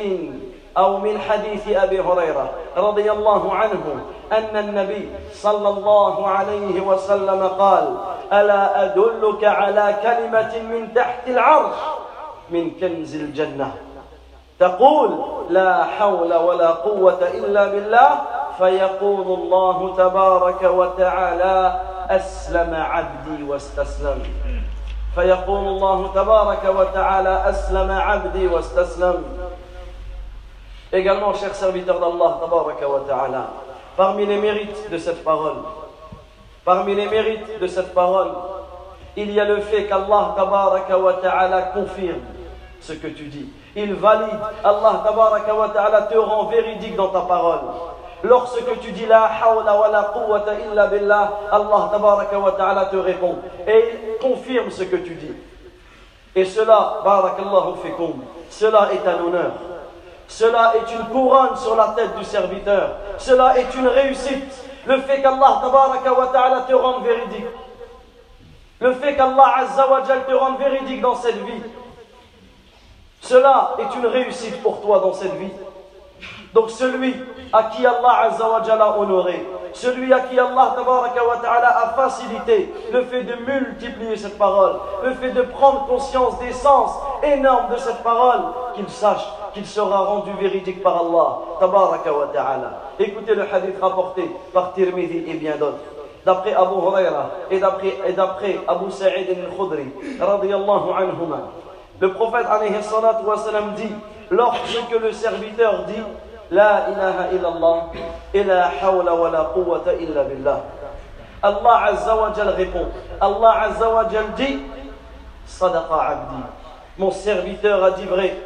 أو 0.76 0.98
من 0.98 1.20
حديث 1.20 1.68
أبي 1.68 2.00
هريرة 2.00 2.50
رضي 2.76 3.12
الله 3.12 3.54
عنه 3.54 4.04
أن 4.32 4.56
النبي 4.56 5.08
صلى 5.32 5.68
الله 5.68 6.28
عليه 6.28 6.80
وسلم 6.80 7.48
قال 7.58 7.96
ألا 8.32 8.84
أدلك 8.84 9.44
على 9.44 9.96
كلمة 10.02 10.52
من 10.70 10.94
تحت 10.94 11.28
العرش 11.28 11.76
من 12.50 12.70
كنز 12.70 13.14
الجنة؟ 13.14 13.72
تقول 14.60 15.24
لا 15.50 15.84
حول 15.84 16.34
ولا 16.34 16.70
قوة 16.70 17.18
إلا 17.34 17.64
بالله. 17.66 18.08
فيقول 18.58 19.26
الله 19.38 19.94
تبارك 19.96 20.62
وتعالى 20.62 21.80
أسلم 22.10 22.74
عبدي 22.74 23.42
واستسلم. 23.42 24.22
فيقول 25.14 25.68
الله 25.68 26.10
تبارك 26.14 26.64
وتعالى 26.64 27.50
أسلم 27.50 27.90
عبدي 27.90 28.46
واستسلم. 28.46 29.24
Également, 30.94 31.34
chers 31.34 31.56
serviteurs 31.56 31.98
d'Allah, 31.98 32.38
parmi 33.96 34.26
les 34.26 34.38
mérites 34.38 34.88
de 34.92 34.96
cette 34.96 35.24
parole, 35.24 35.56
parmi 36.64 36.94
les 36.94 37.08
mérites 37.08 37.58
de 37.60 37.66
cette 37.66 37.92
parole, 37.92 38.30
il 39.16 39.32
y 39.32 39.40
a 39.40 39.44
le 39.44 39.60
fait 39.60 39.86
qu'Allah 39.86 40.36
confirme 41.74 42.20
ce 42.80 42.92
que 42.92 43.08
tu 43.08 43.24
dis. 43.24 43.48
Il 43.74 43.94
valide, 43.94 44.38
Allah 44.62 45.02
te 46.08 46.16
rend 46.16 46.44
véridique 46.44 46.94
dans 46.94 47.08
ta 47.08 47.22
parole. 47.22 47.58
Lorsque 48.22 48.80
tu 48.80 48.92
dis 48.92 49.06
la 49.06 49.24
hawla 49.24 49.76
wa 49.76 49.88
la 49.88 50.12
illa 50.64 50.86
billah, 50.86 51.32
Allah 51.50 52.88
te 52.88 52.96
répond 52.96 53.38
et 53.66 53.84
il 53.94 54.22
confirme 54.22 54.70
ce 54.70 54.84
que 54.84 54.96
tu 54.96 55.14
dis. 55.14 55.32
Et 56.36 56.44
cela, 56.44 57.00
barakallahu 57.04 57.78
fikum, 57.82 58.22
cela 58.48 58.90
est 58.92 59.08
un 59.08 59.24
honneur. 59.24 59.50
Cela 60.28 60.74
est 60.76 60.92
une 60.94 61.06
couronne 61.06 61.56
sur 61.56 61.76
la 61.76 61.88
tête 61.88 62.16
du 62.16 62.24
serviteur. 62.24 62.96
Cela 63.18 63.58
est 63.58 63.74
une 63.74 63.86
réussite. 63.86 64.52
Le 64.86 65.00
fait 65.00 65.22
qu'Allah 65.22 65.62
ta'ala 66.32 66.60
te 66.68 66.74
rende 66.74 67.04
véridique. 67.04 67.46
Le 68.80 68.92
fait 68.94 69.14
qu'Allah 69.14 69.66
te 70.26 70.34
rende 70.34 70.58
véridique 70.58 71.00
dans 71.00 71.14
cette 71.14 71.42
vie. 71.44 71.62
Cela 73.20 73.76
est 73.78 73.96
une 73.96 74.06
réussite 74.06 74.62
pour 74.62 74.80
toi 74.82 75.00
dans 75.00 75.14
cette 75.14 75.34
vie. 75.34 75.52
Donc 76.52 76.70
celui 76.70 77.14
à 77.52 77.64
qui 77.64 77.86
Allah 77.86 78.30
a 78.30 78.98
honoré, 78.98 79.46
celui 79.74 80.12
à 80.12 80.20
qui 80.20 80.38
Allah 80.38 80.76
a 80.76 81.94
facilité 81.94 82.72
le 82.92 83.02
fait 83.04 83.24
de 83.24 83.34
multiplier 83.34 84.16
cette 84.16 84.38
parole, 84.38 84.76
le 85.04 85.12
fait 85.14 85.30
de 85.30 85.42
prendre 85.42 85.86
conscience 85.86 86.38
des 86.38 86.52
sens 86.52 86.92
énormes 87.22 87.70
de 87.72 87.76
cette 87.76 88.02
parole, 88.02 88.40
qu'il 88.74 88.88
sache 88.88 89.26
qu'il 89.52 89.66
sera 89.66 90.04
rendu 90.04 90.30
véridique 90.40 90.82
par 90.82 90.98
Allah 90.98 91.38
Écoutez 92.98 93.34
le 93.34 93.42
hadith 93.42 93.80
rapporté 93.80 94.30
par 94.52 94.72
Tirmidhi 94.72 95.24
et 95.28 95.34
bien 95.34 95.56
d'autres. 95.56 95.78
D'après 96.24 96.54
Abu 96.54 96.74
Huraira 96.76 97.30
et 97.50 97.58
d'après, 97.58 98.58
Abu 98.66 98.90
Sa'id 98.90 99.28
al-Khudri, 99.28 99.86
le 102.00 102.12
prophète 102.12 102.46
dit 103.76 103.92
Lorsque 104.30 105.00
le 105.00 105.12
serviteur 105.12 105.84
dit 105.84 106.02
La 106.50 106.86
ilaha 106.90 107.32
illallah, 107.32 107.90
ila 108.34 108.68
hawla 108.82 109.14
wa 109.14 109.30
la 109.30 109.44
quwwata 109.44 109.94
illa 109.94 110.24
billah. 110.24 110.60
Allah 111.42 111.84
Azza 111.84 112.16
wa 112.16 112.32
Jal 112.34 112.48
répond. 112.48 112.86
Allah 113.20 113.62
Azza 113.62 113.88
wa 113.88 114.08
Jal 114.08 114.32
dit 114.36 114.60
Sadaqa 115.46 115.94
abdi. 115.94 116.42
Mon 116.98 117.10
serviteur 117.10 117.84
a 117.84 117.90
dit 117.92 118.06
vrai. 118.06 118.36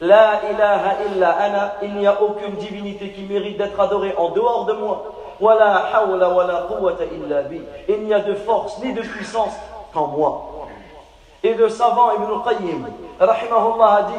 La 0.00 0.40
ilaha 0.50 0.96
illa 1.10 1.30
ana. 1.30 1.72
Il 1.82 1.94
n'y 1.94 2.06
a 2.06 2.22
aucune 2.22 2.54
divinité 2.54 3.10
qui 3.10 3.22
mérite 3.22 3.58
d'être 3.58 3.80
adorée 3.80 4.14
en 4.16 4.30
dehors 4.30 4.64
de 4.66 4.74
moi. 4.74 5.14
Wa 5.40 5.54
la 5.54 5.76
hawla 5.94 6.28
wa 6.28 6.46
la 6.46 6.66
quwwata 6.68 7.04
illa 7.04 7.42
bi. 7.42 7.60
Il 7.88 8.04
n'y 8.04 8.14
a 8.14 8.20
de 8.20 8.34
force 8.34 8.78
ni 8.82 8.92
de 8.92 9.02
puissance 9.02 9.54
qu'en 9.92 10.06
moi. 10.08 10.44
Et 11.42 11.54
le 11.54 11.68
savant 11.68 12.10
Ibn 12.12 12.42
Qayyim, 12.48 12.86
rahimahullah, 13.20 13.94
a 13.94 14.02
dit 14.02 14.18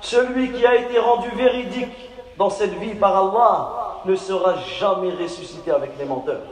Celui 0.00 0.52
qui 0.52 0.66
a 0.66 0.74
été 0.76 0.98
rendu 0.98 1.28
véridique 1.30 2.10
dans 2.38 2.50
cette 2.50 2.74
vie 2.74 2.94
par 2.94 3.16
Allah 3.16 4.00
ne 4.04 4.14
sera 4.14 4.56
jamais 4.78 5.10
ressuscité 5.10 5.70
avec 5.70 5.98
les 5.98 6.04
menteurs. 6.04 6.42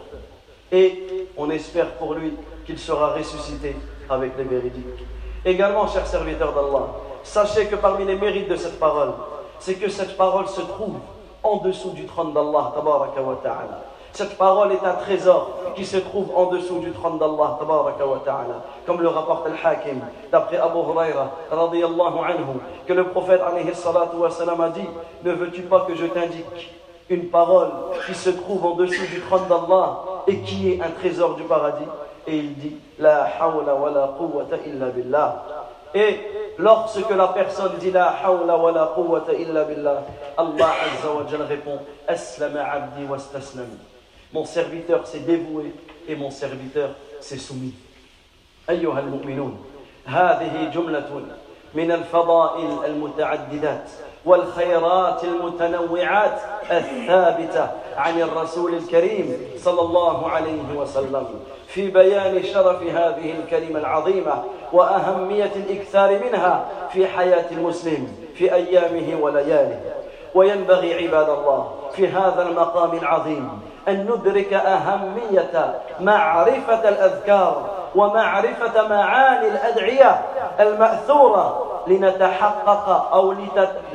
Et 0.73 1.29
on 1.37 1.51
espère 1.51 1.93
pour 1.93 2.15
lui 2.15 2.35
qu'il 2.67 2.79
sera 2.79 3.15
ressuscité 3.15 3.77
avec 4.09 4.37
les 4.37 4.45
véridiques. 4.45 5.05
Également, 5.45 5.87
chers 5.87 6.07
serviteurs 6.07 6.53
d'Allah, 6.53 6.87
sachez 7.23 7.67
que 7.67 7.77
parmi 7.77 8.05
les 8.05 8.17
mérites 8.17 8.49
de 8.49 8.57
cette 8.57 8.79
parole, 8.79 9.13
c'est 9.59 9.75
que 9.75 9.89
cette 9.89 10.17
parole 10.17 10.49
se 10.49 10.63
trouve 10.63 10.97
en 11.43 11.59
dessous 11.59 11.91
du 11.91 12.07
trône 12.07 12.33
d'Allah, 12.33 12.73
cette 14.15 14.39
parole 14.39 14.71
est 14.71 14.85
un 14.85 14.93
trésor 14.93 15.51
qui 15.75 15.85
se 15.85 15.97
trouve 15.97 16.31
en 16.37 16.47
dessous 16.47 16.79
du 16.79 16.93
trône 16.93 17.19
d'Allah, 17.19 17.59
comme 18.87 19.01
le 19.03 19.09
rapporte 19.09 19.47
Al-Hakim, 19.47 20.01
d'après 20.31 20.57
Abu 20.57 20.79
Huraira, 20.79 21.33
que 22.87 22.93
le 22.93 23.05
prophète 23.09 23.41
a 23.43 24.69
dit 24.71 24.89
Ne 25.25 25.33
veux-tu 25.33 25.63
pas 25.63 25.81
que 25.81 25.97
je 25.97 26.07
t'indique 26.07 26.73
une 27.11 27.29
parole 27.29 27.71
qui 28.07 28.15
se 28.15 28.31
trouve 28.31 28.65
en 28.65 28.77
dessous 28.77 29.05
du 29.13 29.21
trône 29.23 29.49
d'Allah 29.49 29.99
et 30.29 30.39
qui 30.39 30.73
est 30.73 30.81
un 30.81 30.91
trésor 30.91 31.35
du 31.35 31.43
paradis? 31.43 31.85
Et 32.29 32.37
il 32.37 32.55
dit 32.55 32.77
La 33.01 33.27
hawla 33.41 33.75
wa 33.75 33.91
la 33.91 34.15
quwwata 34.17 34.57
illa 34.65 34.87
billah. 34.91 35.45
Et 35.93 36.21
lorsque 36.57 37.11
la 37.11 37.29
personne 37.29 37.73
dit 37.81 37.91
La 37.91 38.15
hawla 38.25 38.57
wa 38.57 38.71
la 38.71 38.93
quwwata 38.95 39.33
illa 39.33 39.65
billah, 39.65 40.03
Allah 40.37 40.71
Azza 40.87 41.13
wa 41.13 41.47
répond 41.47 41.81
Aslama 42.07 42.61
abdi 42.61 43.05
wa 43.07 43.19
Mon 44.33 44.45
serviteur 44.45 45.07
s'est 45.07 45.21
dévoué 45.21 45.73
et 46.09 46.17
mon 46.17 46.31
serviteur 46.31 46.91
s'est 47.21 47.39
soumis. 47.39 47.75
أيها 48.71 49.01
المؤمنون 49.01 49.65
هذه 50.07 50.71
جملة 50.75 51.23
من 51.75 51.93
الفضائل 51.93 52.79
المتعددات 52.85 53.91
والخيرات 54.25 55.25
المتنوعات 55.25 56.41
الثابتة 56.71 57.71
عن 57.97 58.21
الرسول 58.21 58.75
الكريم 58.75 59.37
صلى 59.57 59.81
الله 59.81 60.29
عليه 60.29 60.77
وسلم 60.77 61.27
في 61.69 61.91
بيان 61.91 62.43
شرف 62.43 62.83
هذه 62.83 63.35
الكلمة 63.39 63.79
العظيمة 63.79 64.45
وأهمية 64.73 65.53
الإكثار 65.57 66.25
منها 66.25 66.65
في 66.93 67.07
حياة 67.07 67.45
المسلم 67.51 68.09
في 68.35 68.55
أيامه 68.55 69.23
ولياله 69.23 69.81
وينبغي 70.35 70.95
عباد 70.95 71.29
الله 71.29 71.73
في 71.93 72.09
هذا 72.09 72.43
المقام 72.49 72.99
العظيم 72.99 73.49
أن 73.89 74.07
ندرك 74.11 74.53
أهمية 74.53 75.81
معرفة 76.01 76.89
الأذكار 76.89 77.71
ومعرفة 77.95 78.89
معاني 78.89 79.49
الأدعية 79.49 80.23
المأثورة 80.61 81.67
لنتحقق 81.87 83.13
أو 83.15 83.35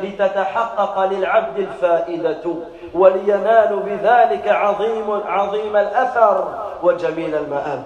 لتتحقق 0.03 1.05
للعبد 1.05 1.57
الفائدة 1.57 2.55
ولينال 2.93 3.79
بذلك 3.85 4.47
عظيم 4.47 5.21
عظيم 5.25 5.77
الأثر 5.77 6.47
وجميل 6.83 7.35
المآب. 7.35 7.83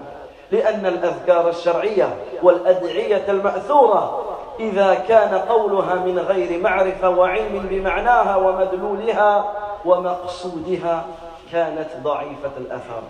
لأن 0.51 0.85
الأذكار 0.85 1.49
الشرعية 1.49 2.15
والأدعية 2.43 3.23
المأثورة 3.29 4.23
إذا 4.59 4.93
كان 4.93 5.35
قولها 5.49 5.95
من 5.95 6.19
غير 6.19 6.59
معرفة 6.59 7.09
وعلم 7.09 7.67
بمعناها 7.69 8.35
ومدلولها 8.35 9.45
ومقصودها 9.85 11.05
كانت 11.51 11.89
ضعيفة 12.03 12.51
الأثر 12.57 13.01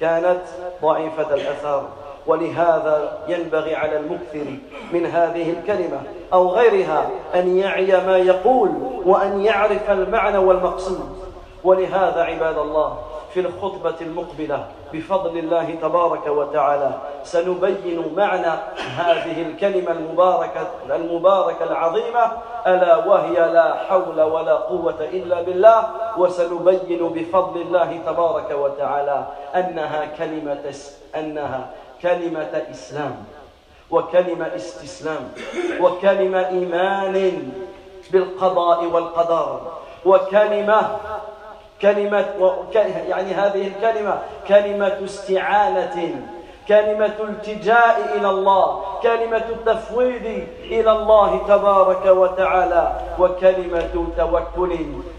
كانت 0.00 0.42
ضعيفة 0.82 1.34
الأثر 1.34 1.88
ولهذا 2.26 3.18
ينبغي 3.28 3.74
على 3.74 3.96
المكثر 3.96 4.58
من 4.92 5.06
هذه 5.06 5.50
الكلمة 5.50 6.02
أو 6.32 6.48
غيرها 6.48 7.10
أن 7.34 7.56
يعي 7.56 8.06
ما 8.06 8.18
يقول 8.18 8.70
وأن 9.04 9.40
يعرف 9.40 9.90
المعنى 9.90 10.38
والمقصود. 10.38 11.20
ولهذا 11.64 12.22
عباد 12.22 12.58
الله 12.58 12.98
في 13.34 13.40
الخطبة 13.40 13.94
المقبلة 14.00 14.66
بفضل 14.92 15.38
الله 15.38 15.74
تبارك 15.82 16.26
وتعالى. 16.26 16.90
سنبين 17.24 18.12
معنى 18.16 18.52
هذه 18.96 19.42
الكلمة 19.42 19.90
المباركة 19.90 20.66
المباركة 20.90 21.64
العظيمة. 21.64 22.32
ألا 22.66 22.96
وهي 22.96 23.52
لا 23.52 23.74
حول 23.74 24.20
ولا 24.22 24.54
قوة 24.54 25.00
إلا 25.00 25.42
بالله. 25.42 25.90
وسنبين 26.18 27.08
بفضل 27.08 27.60
الله 27.60 28.00
تبارك 28.06 28.50
وتعالى 28.50 29.24
أنها 29.54 30.04
كلمة 30.18 30.74
أنها 31.16 31.70
كلمة 32.02 32.62
إسلام. 32.70 33.24
وكلمة 33.90 34.50
استسلام. 34.56 35.32
وكلمة 35.80 36.48
إيمان 36.48 37.52
بالقضاء 38.10 38.84
والقدر. 38.84 39.60
وكلمة 40.04 40.80
كلمة 41.82 42.26
يعني 43.08 43.34
هذه 43.34 43.66
الكلمة 43.66 44.18
كلمة 44.48 44.98
استعانة 45.04 46.14
كلمة 46.68 47.16
التجاء 47.20 47.96
إلى 48.16 48.30
الله 48.30 48.82
كلمة 49.02 49.36
التفويض 49.36 50.26
إلى 50.64 50.92
الله 50.92 51.40
تبارك 51.48 52.06
وتعالى 52.06 53.00
وكلمة 53.18 53.88
توكل 54.16 54.72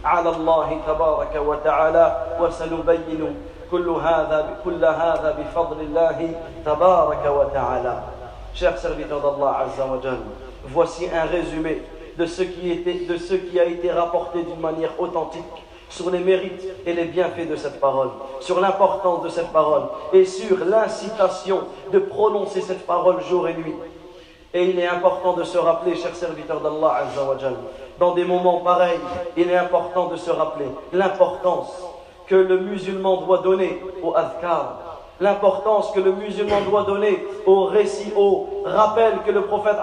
على 0.06 0.30
الله 0.30 0.80
تبارك 0.88 1.36
وتعالى. 1.36 2.06
وسنبين 2.40 3.36
كل 3.72 3.90
هذا 3.90 4.40
كل 4.64 4.86
هذا 4.86 5.36
بفضل 5.40 5.82
الله 5.82 6.34
تبارك 6.66 7.26
وتعالى. 7.26 7.96
Chers 8.54 8.78
serviteurs 8.78 9.22
d'Allah 9.22 9.64
Azza 9.64 9.86
wa 9.86 10.00
Jal, 10.04 10.20
voici 10.66 11.08
un 11.08 11.26
résumé 11.26 11.82
de 12.18 12.26
ce 12.26 12.44
qui, 12.44 12.72
était, 12.72 13.06
de 13.08 13.18
ce 13.18 13.36
qui 13.36 13.60
a 13.60 13.64
été 13.66 13.92
rapporté 13.92 14.44
d'une 14.44 14.60
manière 14.60 14.92
authentique. 15.00 15.64
Sur 15.92 16.10
les 16.10 16.20
mérites 16.20 16.66
et 16.86 16.94
les 16.94 17.06
bienfaits 17.06 17.50
de 17.50 17.56
cette 17.56 17.80
parole, 17.80 18.10
sur 18.40 18.60
l'importance 18.60 19.24
de 19.24 19.30
cette 19.30 19.52
parole 19.52 19.84
et 20.14 20.26
sur 20.26 20.66
l'incitation 20.66 21.60
de 21.92 22.00
prononcer 22.00 22.62
cette 22.62 22.88
parole 22.88 23.22
jour 23.22 23.48
et 23.48 23.54
nuit. 23.54 23.76
Et 24.54 24.66
il 24.66 24.80
est 24.80 24.88
important 24.88 25.34
de 25.34 25.44
se 25.44 25.58
rappeler, 25.58 25.96
chers 25.96 26.16
serviteurs 26.16 26.62
d'Allah 26.62 27.04
dans 28.00 28.16
des 28.16 28.26
moments 28.26 28.62
pareils, 28.62 29.00
il 29.38 29.50
est 29.50 29.56
important 29.56 30.08
de 30.08 30.16
se 30.16 30.32
rappeler 30.32 30.66
l'importance 30.92 31.72
que 32.26 32.36
le 32.36 32.60
musulman 32.60 33.22
doit 33.22 33.40
donner 33.40 33.82
au 34.02 34.16
adhkar, 34.16 34.80
l'importance 35.22 35.92
que 35.92 36.00
le 36.00 36.12
musulman 36.14 36.62
doit 36.62 36.84
donner 36.84 37.26
au 37.46 37.66
récit, 37.66 38.12
au 38.18 38.64
rappel 38.66 39.20
que 39.26 39.32
le 39.32 39.44
prophète 39.44 39.78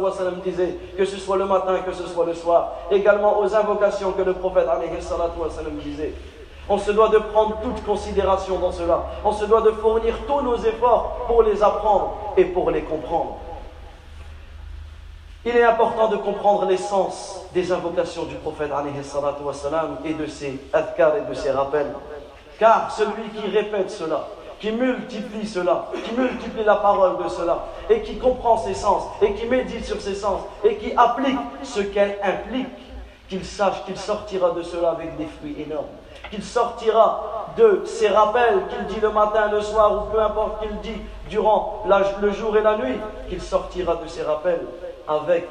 wassalam, 0.00 0.40
disait, 0.44 0.76
que 0.96 1.04
ce 1.04 1.16
soit 1.18 1.36
le 1.36 1.44
matin, 1.44 1.78
que 1.84 1.92
ce 1.92 2.06
soit 2.06 2.24
le 2.24 2.34
soir, 2.34 2.74
également 2.90 3.40
aux 3.40 3.54
invocations 3.54 4.12
que 4.12 4.22
le 4.22 4.32
prophète 4.32 4.66
wassalam, 4.66 5.74
disait. 5.84 6.14
On 6.68 6.78
se 6.78 6.92
doit 6.92 7.08
de 7.08 7.18
prendre 7.18 7.56
toute 7.62 7.84
considération 7.84 8.60
dans 8.60 8.70
cela. 8.70 9.04
On 9.24 9.32
se 9.32 9.44
doit 9.44 9.60
de 9.60 9.72
fournir 9.72 10.14
tous 10.28 10.40
nos 10.40 10.56
efforts 10.56 11.24
pour 11.26 11.42
les 11.42 11.60
apprendre 11.60 12.14
et 12.36 12.44
pour 12.44 12.70
les 12.70 12.82
comprendre. 12.82 13.38
Il 15.44 15.56
est 15.56 15.64
important 15.64 16.06
de 16.08 16.16
comprendre 16.16 16.66
l'essence 16.66 17.44
des 17.54 17.72
invocations 17.72 18.22
du 18.24 18.36
prophète 18.36 18.70
wassalam, 18.70 19.96
et 20.04 20.14
de 20.14 20.26
ses 20.26 20.60
adhkar 20.72 21.16
et 21.16 21.28
de 21.28 21.34
ses 21.34 21.50
rappels. 21.50 21.92
Car 22.60 22.92
celui 22.92 23.30
qui 23.34 23.48
répète 23.48 23.90
cela, 23.90 24.26
qui 24.60 24.70
multiplie 24.72 25.46
cela, 25.46 25.86
qui 26.04 26.12
multiplie 26.12 26.64
la 26.64 26.76
parole 26.76 27.22
de 27.24 27.28
cela, 27.28 27.66
et 27.88 28.02
qui 28.02 28.18
comprend 28.18 28.58
ses 28.58 28.74
sens, 28.74 29.04
et 29.22 29.32
qui 29.32 29.46
médite 29.46 29.86
sur 29.86 30.00
ses 30.00 30.14
sens, 30.14 30.42
et 30.62 30.76
qui 30.76 30.92
applique 30.94 31.38
ce 31.62 31.80
qu'elle 31.80 32.18
implique, 32.22 32.68
qu'il 33.28 33.44
sache 33.44 33.84
qu'il 33.86 33.96
sortira 33.96 34.50
de 34.50 34.62
cela 34.62 34.90
avec 34.90 35.16
des 35.16 35.26
fruits 35.26 35.56
énormes, 35.62 35.86
qu'il 36.30 36.42
sortira 36.42 37.54
de 37.56 37.82
ses 37.86 38.08
rappels 38.08 38.60
qu'il 38.68 38.94
dit 38.94 39.00
le 39.00 39.10
matin, 39.10 39.50
le 39.50 39.62
soir, 39.62 40.04
ou 40.04 40.12
peu 40.12 40.20
importe 40.20 40.60
qu'il 40.60 40.76
dit 40.80 41.00
durant 41.30 41.84
le 42.20 42.32
jour 42.32 42.56
et 42.56 42.62
la 42.62 42.76
nuit, 42.76 42.98
qu'il 43.28 43.40
sortira 43.40 43.96
de 43.96 44.06
ses 44.08 44.22
rappels 44.22 44.66
avec 45.08 45.48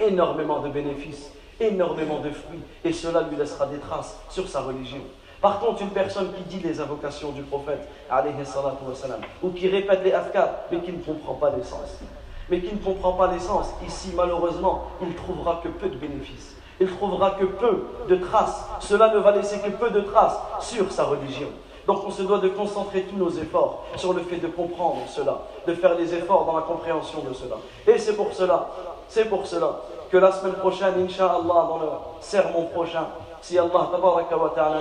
énormément 0.00 0.60
de 0.60 0.68
bénéfices, 0.68 1.32
énormément 1.58 2.20
de 2.20 2.30
fruits, 2.30 2.62
et 2.84 2.92
cela 2.92 3.22
lui 3.22 3.36
laissera 3.36 3.66
des 3.66 3.78
traces 3.78 4.20
sur 4.28 4.46
sa 4.46 4.60
religion. 4.60 5.00
Par 5.44 5.60
contre, 5.60 5.82
une 5.82 5.90
personne 5.90 6.32
qui 6.32 6.42
dit 6.44 6.66
les 6.66 6.80
invocations 6.80 7.32
du 7.32 7.42
prophète, 7.42 7.86
ou 9.42 9.50
qui 9.50 9.68
répète 9.68 10.02
les 10.02 10.14
afkar, 10.14 10.48
mais 10.72 10.80
qui 10.80 10.90
ne 10.90 11.02
comprend 11.02 11.34
pas 11.34 11.50
l'essence, 11.54 11.98
mais 12.48 12.62
qui 12.62 12.74
ne 12.74 12.78
comprend 12.78 13.12
pas 13.12 13.30
l'essence, 13.30 13.68
ici, 13.86 14.14
malheureusement, 14.16 14.84
il 15.02 15.14
trouvera 15.14 15.60
que 15.62 15.68
peu 15.68 15.90
de 15.90 15.96
bénéfices. 15.96 16.56
Il 16.80 16.88
trouvera 16.88 17.32
que 17.32 17.44
peu 17.44 17.84
de 18.08 18.16
traces. 18.16 18.64
Cela 18.80 19.12
ne 19.14 19.18
va 19.18 19.32
laisser 19.32 19.58
que 19.58 19.68
peu 19.68 19.90
de 19.90 20.00
traces 20.00 20.38
sur 20.60 20.90
sa 20.90 21.04
religion. 21.04 21.48
Donc 21.86 22.04
on 22.06 22.10
se 22.10 22.22
doit 22.22 22.38
de 22.38 22.48
concentrer 22.48 23.02
tous 23.02 23.16
nos 23.16 23.28
efforts 23.28 23.84
sur 23.96 24.14
le 24.14 24.22
fait 24.22 24.38
de 24.38 24.46
comprendre 24.46 25.02
cela, 25.08 25.42
de 25.66 25.74
faire 25.74 25.94
les 25.94 26.14
efforts 26.14 26.46
dans 26.46 26.56
la 26.56 26.62
compréhension 26.62 27.18
de 27.20 27.34
cela. 27.34 27.56
Et 27.86 27.98
c'est 27.98 28.16
pour 28.16 28.32
cela, 28.32 28.70
c'est 29.08 29.26
pour 29.26 29.46
cela 29.46 29.80
que 30.10 30.16
la 30.16 30.32
semaine 30.32 30.54
prochaine, 30.54 30.94
Inch'Allah, 31.04 31.66
dans 31.68 31.78
le 31.82 31.88
sermon 32.22 32.64
prochain, 32.72 33.08
si 33.44 33.58
Allah 33.58 33.90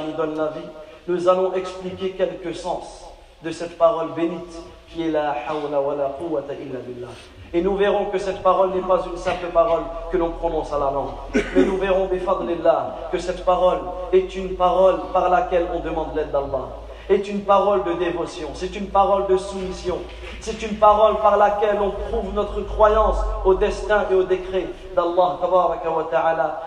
nous 0.08 0.14
donne 0.14 0.38
la 0.38 0.48
vie, 0.48 0.66
nous 1.08 1.28
allons 1.28 1.54
expliquer 1.54 2.12
quelques 2.12 2.56
sens 2.56 3.04
de 3.44 3.52
cette 3.52 3.78
parole 3.78 4.14
bénite 4.16 4.56
qui 4.88 5.06
est 5.06 5.12
la 5.12 5.36
hawla 5.50 5.82
wa 5.82 5.96
la 5.96 6.06
quwwata 6.18 6.54
illa 6.54 6.80
billah. 6.80 7.10
Et 7.54 7.62
nous 7.62 7.76
verrons 7.76 8.06
que 8.06 8.18
cette 8.18 8.42
parole 8.42 8.70
n'est 8.72 8.88
pas 8.88 9.02
une 9.06 9.18
simple 9.18 9.48
parole 9.54 9.82
que 10.10 10.16
l'on 10.16 10.32
prononce 10.32 10.72
à 10.72 10.80
la 10.80 10.92
langue. 10.92 11.12
Mais 11.34 11.66
nous 11.66 11.78
verrons, 11.78 12.06
bifadlillah, 12.06 13.10
que 13.12 13.18
cette 13.20 13.44
parole 13.44 13.80
est 14.14 14.34
une 14.34 14.56
parole 14.56 14.96
par 15.12 15.30
laquelle 15.30 15.68
on 15.76 15.80
demande 15.82 16.16
l'aide 16.16 16.32
d'Allah 16.32 16.70
est 17.10 17.28
une 17.28 17.42
parole 17.42 17.84
de 17.84 17.94
dévotion, 17.94 18.50
c'est 18.54 18.76
une 18.76 18.88
parole 18.88 19.28
de 19.28 19.38
soumission, 19.38 19.98
c'est 20.40 20.62
une 20.62 20.78
parole 20.78 21.18
par 21.18 21.38
laquelle 21.38 21.78
on 21.82 21.92
prouve 21.92 22.34
notre 22.34 22.62
croyance 22.62 23.18
au 23.44 23.56
destin 23.56 24.06
et 24.10 24.16
au 24.16 24.24
décret 24.24 24.68
d'Allah 24.96 25.40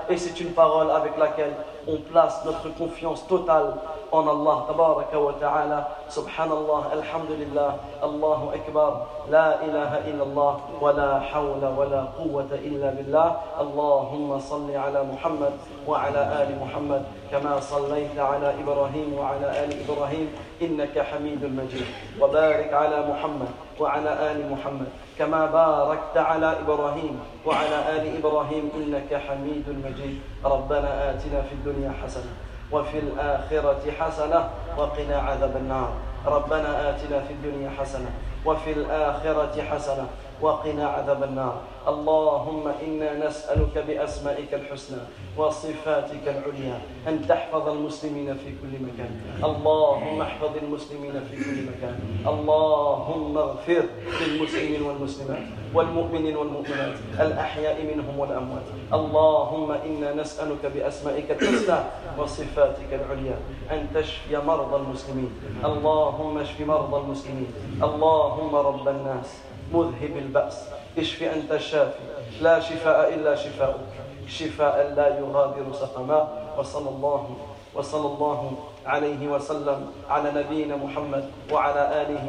et 0.08 0.16
c'est 0.16 0.40
une 0.40 0.50
parole 0.50 0.90
avec 0.90 1.16
laquelle 1.18 1.54
on 1.86 1.96
place 2.10 2.44
notre 2.44 2.68
confiance 2.76 3.26
totale 3.26 3.74
en 4.12 4.28
Allah 4.28 4.56
tabaraka 4.68 5.18
wa 5.18 5.32
ta'ala 5.32 5.78
subhanallah 6.08 6.92
alhamdulillah 6.92 7.70
Allahu 8.02 8.50
akbar 8.54 9.06
la 9.30 9.58
ilaha 9.66 9.98
illallah 10.06 10.52
wa 10.80 10.92
la 10.92 11.20
hawla 11.20 11.70
wa 11.74 11.84
la 11.84 12.02
quwwata 12.14 12.56
illa 12.62 12.92
billah 12.94 13.58
Allahumma 13.58 14.40
salli 14.40 14.76
ala 14.76 15.02
Muhammad 15.04 15.52
wa 15.86 16.06
ala 16.06 16.40
ali 16.42 16.54
Muhammad 16.54 17.02
كما 17.30 17.60
صليت 17.60 18.18
على 18.18 18.54
إبراهيم 18.62 19.14
وعلى 19.18 19.64
آل 19.64 19.70
إبراهيم 19.82 20.28
إنك 20.62 20.98
حميد 20.98 21.44
مجيد 21.44 21.86
وبارك 22.20 22.72
على 22.72 23.06
محمد 23.10 23.48
وعلى 23.80 24.32
آل 24.32 24.50
محمد 24.52 24.86
كما 25.18 25.46
باركت 25.46 26.16
على 26.16 26.60
إبراهيم 26.60 27.20
وعلى 27.46 27.78
آل 27.96 28.16
إبراهيم 28.18 28.70
إنك 28.76 29.10
حميد 29.14 29.66
مجيد 29.68 30.20
ربنا 30.44 31.10
آتنا 31.10 31.42
في 31.42 31.52
الدنيا 31.52 31.92
حسنة 32.04 32.45
وفي 32.72 32.98
الآخرة 32.98 33.82
حسنة 34.00 34.50
وقنا 34.76 35.16
عذاب 35.16 35.56
النار. 35.56 35.92
ربنا 36.26 36.90
آتنا 36.90 37.20
في 37.20 37.32
الدنيا 37.32 37.70
حسنة 37.78 38.10
وفي 38.44 38.72
الآخرة 38.72 39.62
حسنة 39.62 40.06
وقنا 40.40 40.86
عذاب 40.86 41.22
النار. 41.22 41.56
اللهم 41.88 42.68
إنا 42.82 43.26
نسألك 43.26 43.84
بأسمائك 43.88 44.54
الحسنى 44.54 44.98
وصفاتك 45.36 46.24
العليا 46.26 46.78
أن 47.08 47.26
تحفظ 47.28 47.68
المسلمين 47.68 48.34
في 48.34 48.50
كل 48.58 48.74
مكان. 48.82 49.12
اللهم 49.44 50.20
احفظ 50.20 50.52
المسلمين 50.62 51.14
في 51.30 51.36
كل 51.36 51.58
مكان. 51.70 51.96
اللهم 52.26 53.38
اغفر 53.38 53.84
للمسلمين 54.20 54.82
والمسلمات 54.82 55.46
والمؤمنين 55.74 56.36
والمؤمنات 56.36 56.96
الأحياء 57.20 57.76
منهم 57.94 58.18
والأموات. 58.18 58.66
اللهم 58.92 59.70
إنا 59.70 60.14
نسألك 60.14 60.66
بأسمائك 60.74 61.30
الحسنى 61.30 61.78
وصفاتك 62.18 62.90
العليا 62.92 63.36
أن 63.70 63.86
تشفي 63.94 64.36
مرضى 64.36 64.76
المسلمين. 64.76 65.30
اللهم 65.64 66.38
اشف 66.38 66.60
مرضى 66.60 66.96
المسلمين. 66.96 67.50
اللهم 67.82 68.52
رب 68.56 68.88
الناس. 68.88 69.30
مذهب 69.72 70.16
البأس. 70.16 70.68
اشف 70.98 71.22
أنت 71.22 71.52
الشافي. 71.52 71.98
لا 72.40 72.60
شفاء 72.60 73.14
إلا 73.14 73.34
شفاؤك. 73.34 73.92
شفاء 74.28 74.92
لا 74.96 75.18
يغادر 75.18 75.72
سقما. 75.72 76.28
وصلى 76.58 76.88
الله 76.88 77.36
وصلى 77.74 78.06
الله 78.06 78.52
عليه 78.86 79.28
وسلم 79.28 79.86
على 80.08 80.32
نبينا 80.32 80.76
محمد 80.76 81.30
وعلى 81.52 82.02
آله 82.02 82.26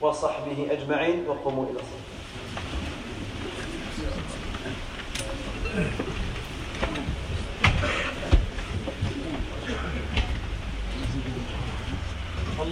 وصحبه 0.00 0.66
أجمعين. 0.70 1.28
وقوموا 1.28 1.64
إلى 1.64 1.80
الصلاة. 1.80 2.13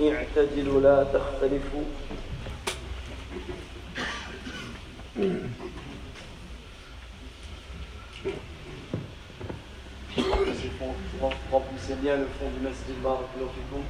اعتدلوا 0.00 0.80
لا 0.80 1.04
تختلفوا 1.04 1.84
Remplissez 11.50 11.94
bien 12.02 12.16
le 12.16 12.26
fond 12.26 12.50
du 12.50 12.60
masjid 12.60 12.96
Barakallahu 13.02 13.48
fikoum. 13.54 13.84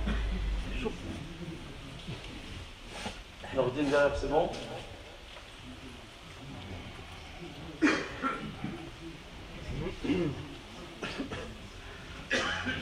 L'ordine 3.57 3.88
derrière, 3.90 4.17
c'est 4.17 4.31
bon 4.31 4.49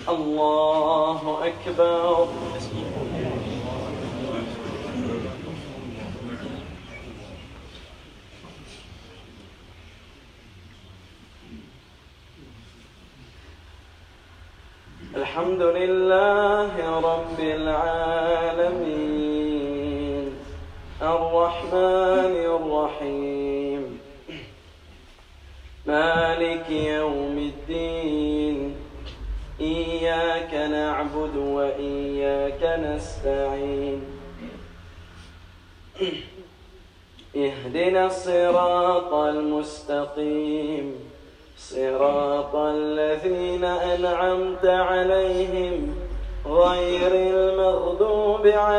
الله 0.08 1.46
أكبر 1.46 2.28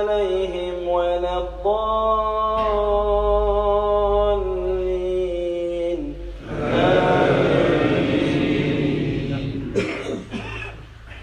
عليهم 0.08 0.88
ولا 0.88 1.38
الضالين. 1.38 1.78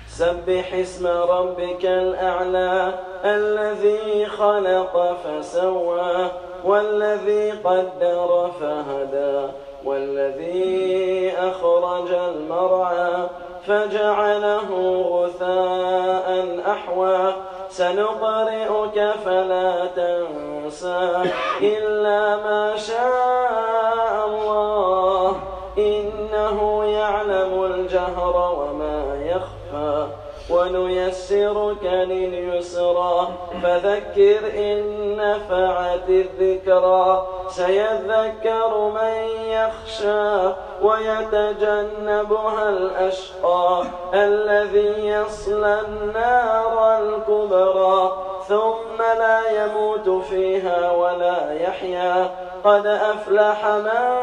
سبح 0.08 0.74
اسم 0.74 1.08
ربك 1.08 1.86
الأعلى 1.86 2.93
الذي 3.26 4.26
خلق 4.26 5.17
فسوى 5.24 6.32
والذي 6.65 7.52
قدر 7.52 8.52
فهدى 8.60 9.48
والذي 9.86 11.32
أخرج 11.38 12.12
المرعى 12.12 13.28
فجعله 13.67 14.69
غثاء 15.02 16.60
أحوى. 16.67 17.34
سنقرئك 17.69 19.13
فلا 19.25 19.86
تنسى 19.86 21.23
إلا 21.62 22.36
ما 22.36 22.75
شاء 22.78 24.25
الله. 24.28 25.36
إنه 25.78 26.84
يعلم 26.84 27.63
الجهر 27.63 28.36
وما 28.60 29.17
يخفى 29.25 30.08
ونيسرك 30.49 31.84
لليسرى. 31.84 33.28
فذكر 33.63 34.39
إن 34.58 34.80
نفعت 35.17 36.10
الذكرى. 36.10 37.28
سيذكر 37.49 38.71
من 38.78 39.15
يخشى 39.47 40.54
ويتجنبها 40.81 42.69
الأشقى 42.69 43.83
الذي 44.13 45.07
يصلى 45.07 45.81
النار 45.88 46.97
الكبرى 46.99 48.17
ثم 48.47 49.01
لا 49.19 49.65
يموت 49.65 50.23
فيها 50.23 50.91
ولا 50.91 51.53
يحيا. 51.53 52.29
قد 52.63 52.88
أفلح 52.88 53.65
من 53.65 54.15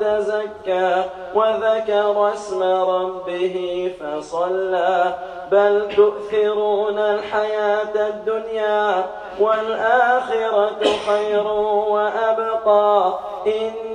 تزكى 0.00 1.04
وذكر 1.34 2.32
اسم 2.34 2.62
ربه 2.62 3.92
فصلى. 4.00 5.14
بل 5.50 5.88
تؤثرون 5.96 6.98
الحياة 6.98 8.08
الدنيا 8.08 9.06
والآخرة 9.40 10.78
خير 11.08 11.46
وأبقى. 11.88 13.18
إن 13.46 13.87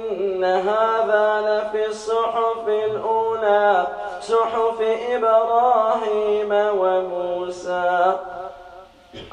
هذا 0.43 1.41
لفي 1.41 1.85
الصحف 1.85 2.67
الأولى 2.67 3.87
صحف 4.21 4.81
إبراهيم 5.09 6.51
وموسى. 6.51 8.17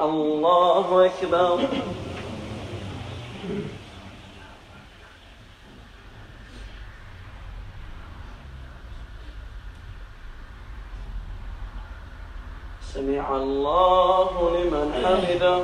الله 0.01 1.05
أكبر. 1.05 1.59
سمع 12.93 13.35
الله 13.35 14.29
لمن 14.57 14.87
حمده. 15.03 15.63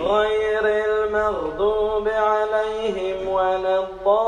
غير 0.00 0.64
المغضوب 0.64 2.08
عليهم 2.08 3.28
ولا 3.28 3.78
الضالين. 3.78 4.20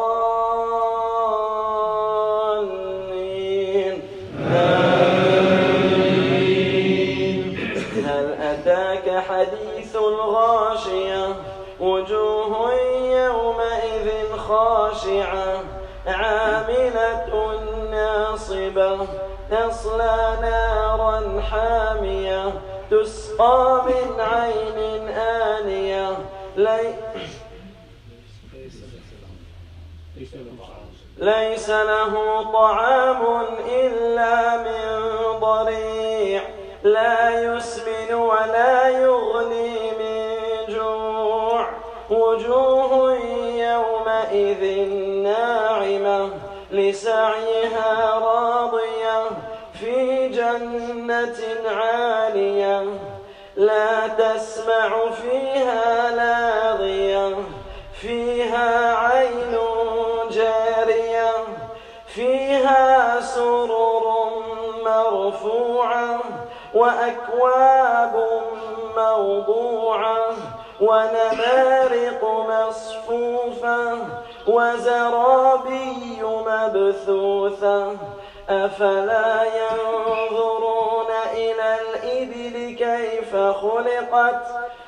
هل 8.07 8.37
أتاك 8.43 9.25
حديث 9.29 9.97
الغاشية؟ 9.97 11.27
وجوه 11.81 12.75
يومئذ 13.01 14.37
خاشعة. 14.37 15.65
عاملة 16.07 17.27
ناصبة. 17.91 19.07
تصلى 19.51 20.39
نارا 20.43 21.41
حامية. 21.51 22.53
تسقى 22.92 23.83
من 23.87 24.20
عين 24.20 25.09
آنية. 25.09 26.18
لي 26.57 26.94
ليس 31.18 31.70
له 31.70 32.42
طعام 32.52 33.46
إلا 33.68 34.57
من 34.57 35.40
ضريع. 35.40 36.42
لا 36.83 37.40
يسمن 37.40 38.14
ولا 38.14 38.88
يغني 38.88 39.90
من 40.00 40.74
جوع. 40.74 41.68
وجوه 42.11 43.16
يومئذ 43.57 44.88
ناعمة. 45.22 46.31
لسعيها 46.70 48.18
راضية. 48.18 48.91
جنة 50.42 51.70
عالية 51.70 52.85
لا 53.57 54.09
تسمع 54.09 55.11
فيها 55.11 56.11
لاغية 56.11 57.37
فيها 58.00 58.96
عين 58.96 59.59
جارية 60.31 61.31
فيها 62.07 63.20
سرر 63.20 64.02
مرفوعة 64.85 66.20
وأكواب 66.74 68.26
موضوعة 68.96 70.26
ونمارق 70.81 72.24
مصفوفة 72.48 73.98
وزرابي 74.46 76.22
مبثوثة 76.22 77.96
أفلا 78.53 79.43
ينظرون 79.45 81.07
إلى 81.33 81.77
الإبل 81.81 82.77
كيف 82.79 83.37
خلقت 83.37 84.47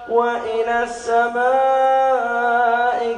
وإلى 0.09 0.83
السماء 0.83 2.35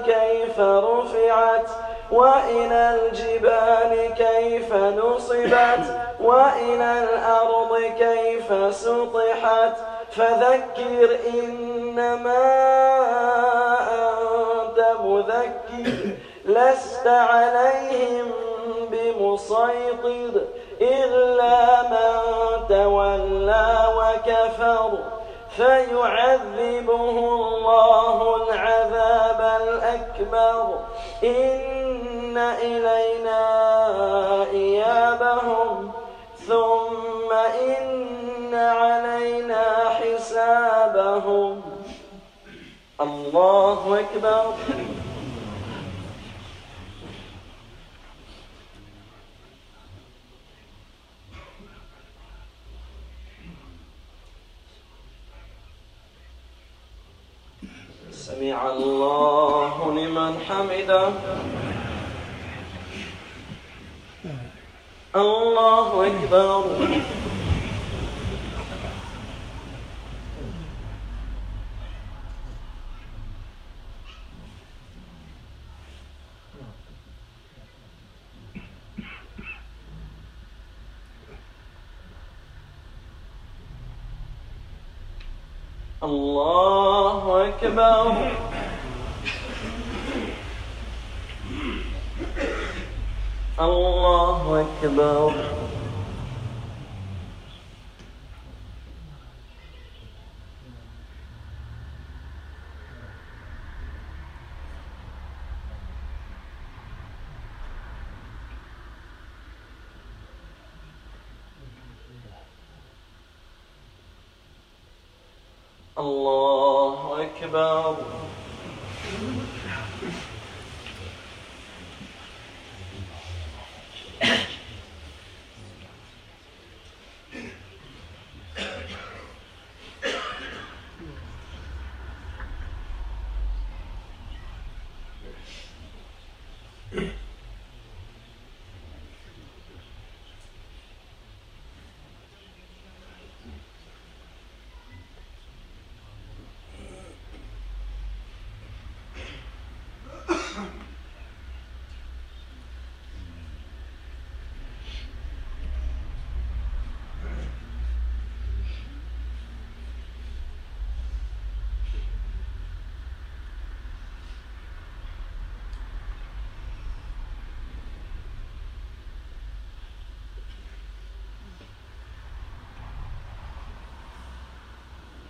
كيف 0.07 0.61
رفعت 0.61 1.69
وإلى 2.11 3.01
الجبال 3.01 4.15
كيف 4.15 4.73
نصبت 4.75 6.01
وإلى 6.21 7.05
الأرض 7.05 7.83
كيف 7.99 8.75
سطحت 8.75 9.77
فذكر 10.11 11.19
إنما 11.35 12.47
أنت 13.93 14.87
مذكر 15.01 16.11
لست 16.45 17.07
عليهم 17.07 18.46
بمسيطر 18.91 20.43
إلا 20.81 21.83
من 21.83 22.21
تولى 22.69 23.87
وكفر. 23.99 24.99
فيعذبه 25.57 27.19
الله 27.19 28.37
العذاب 28.37 29.61
الأكبر. 29.63 30.79
إن 31.25 32.37
إلينا 32.39 33.41
إيابهم. 34.51 35.93
ثم 36.49 37.33
إن 37.63 38.55
علينا 38.55 39.65
حسابهم. 39.89 41.63
الله 43.01 44.01
أكبر. 44.01 44.55
سمع 58.27 58.71
الله 58.71 59.77
لمن 59.99 60.33
حمده. 60.49 61.09
الله 65.17 66.07
أكبر. 66.07 66.65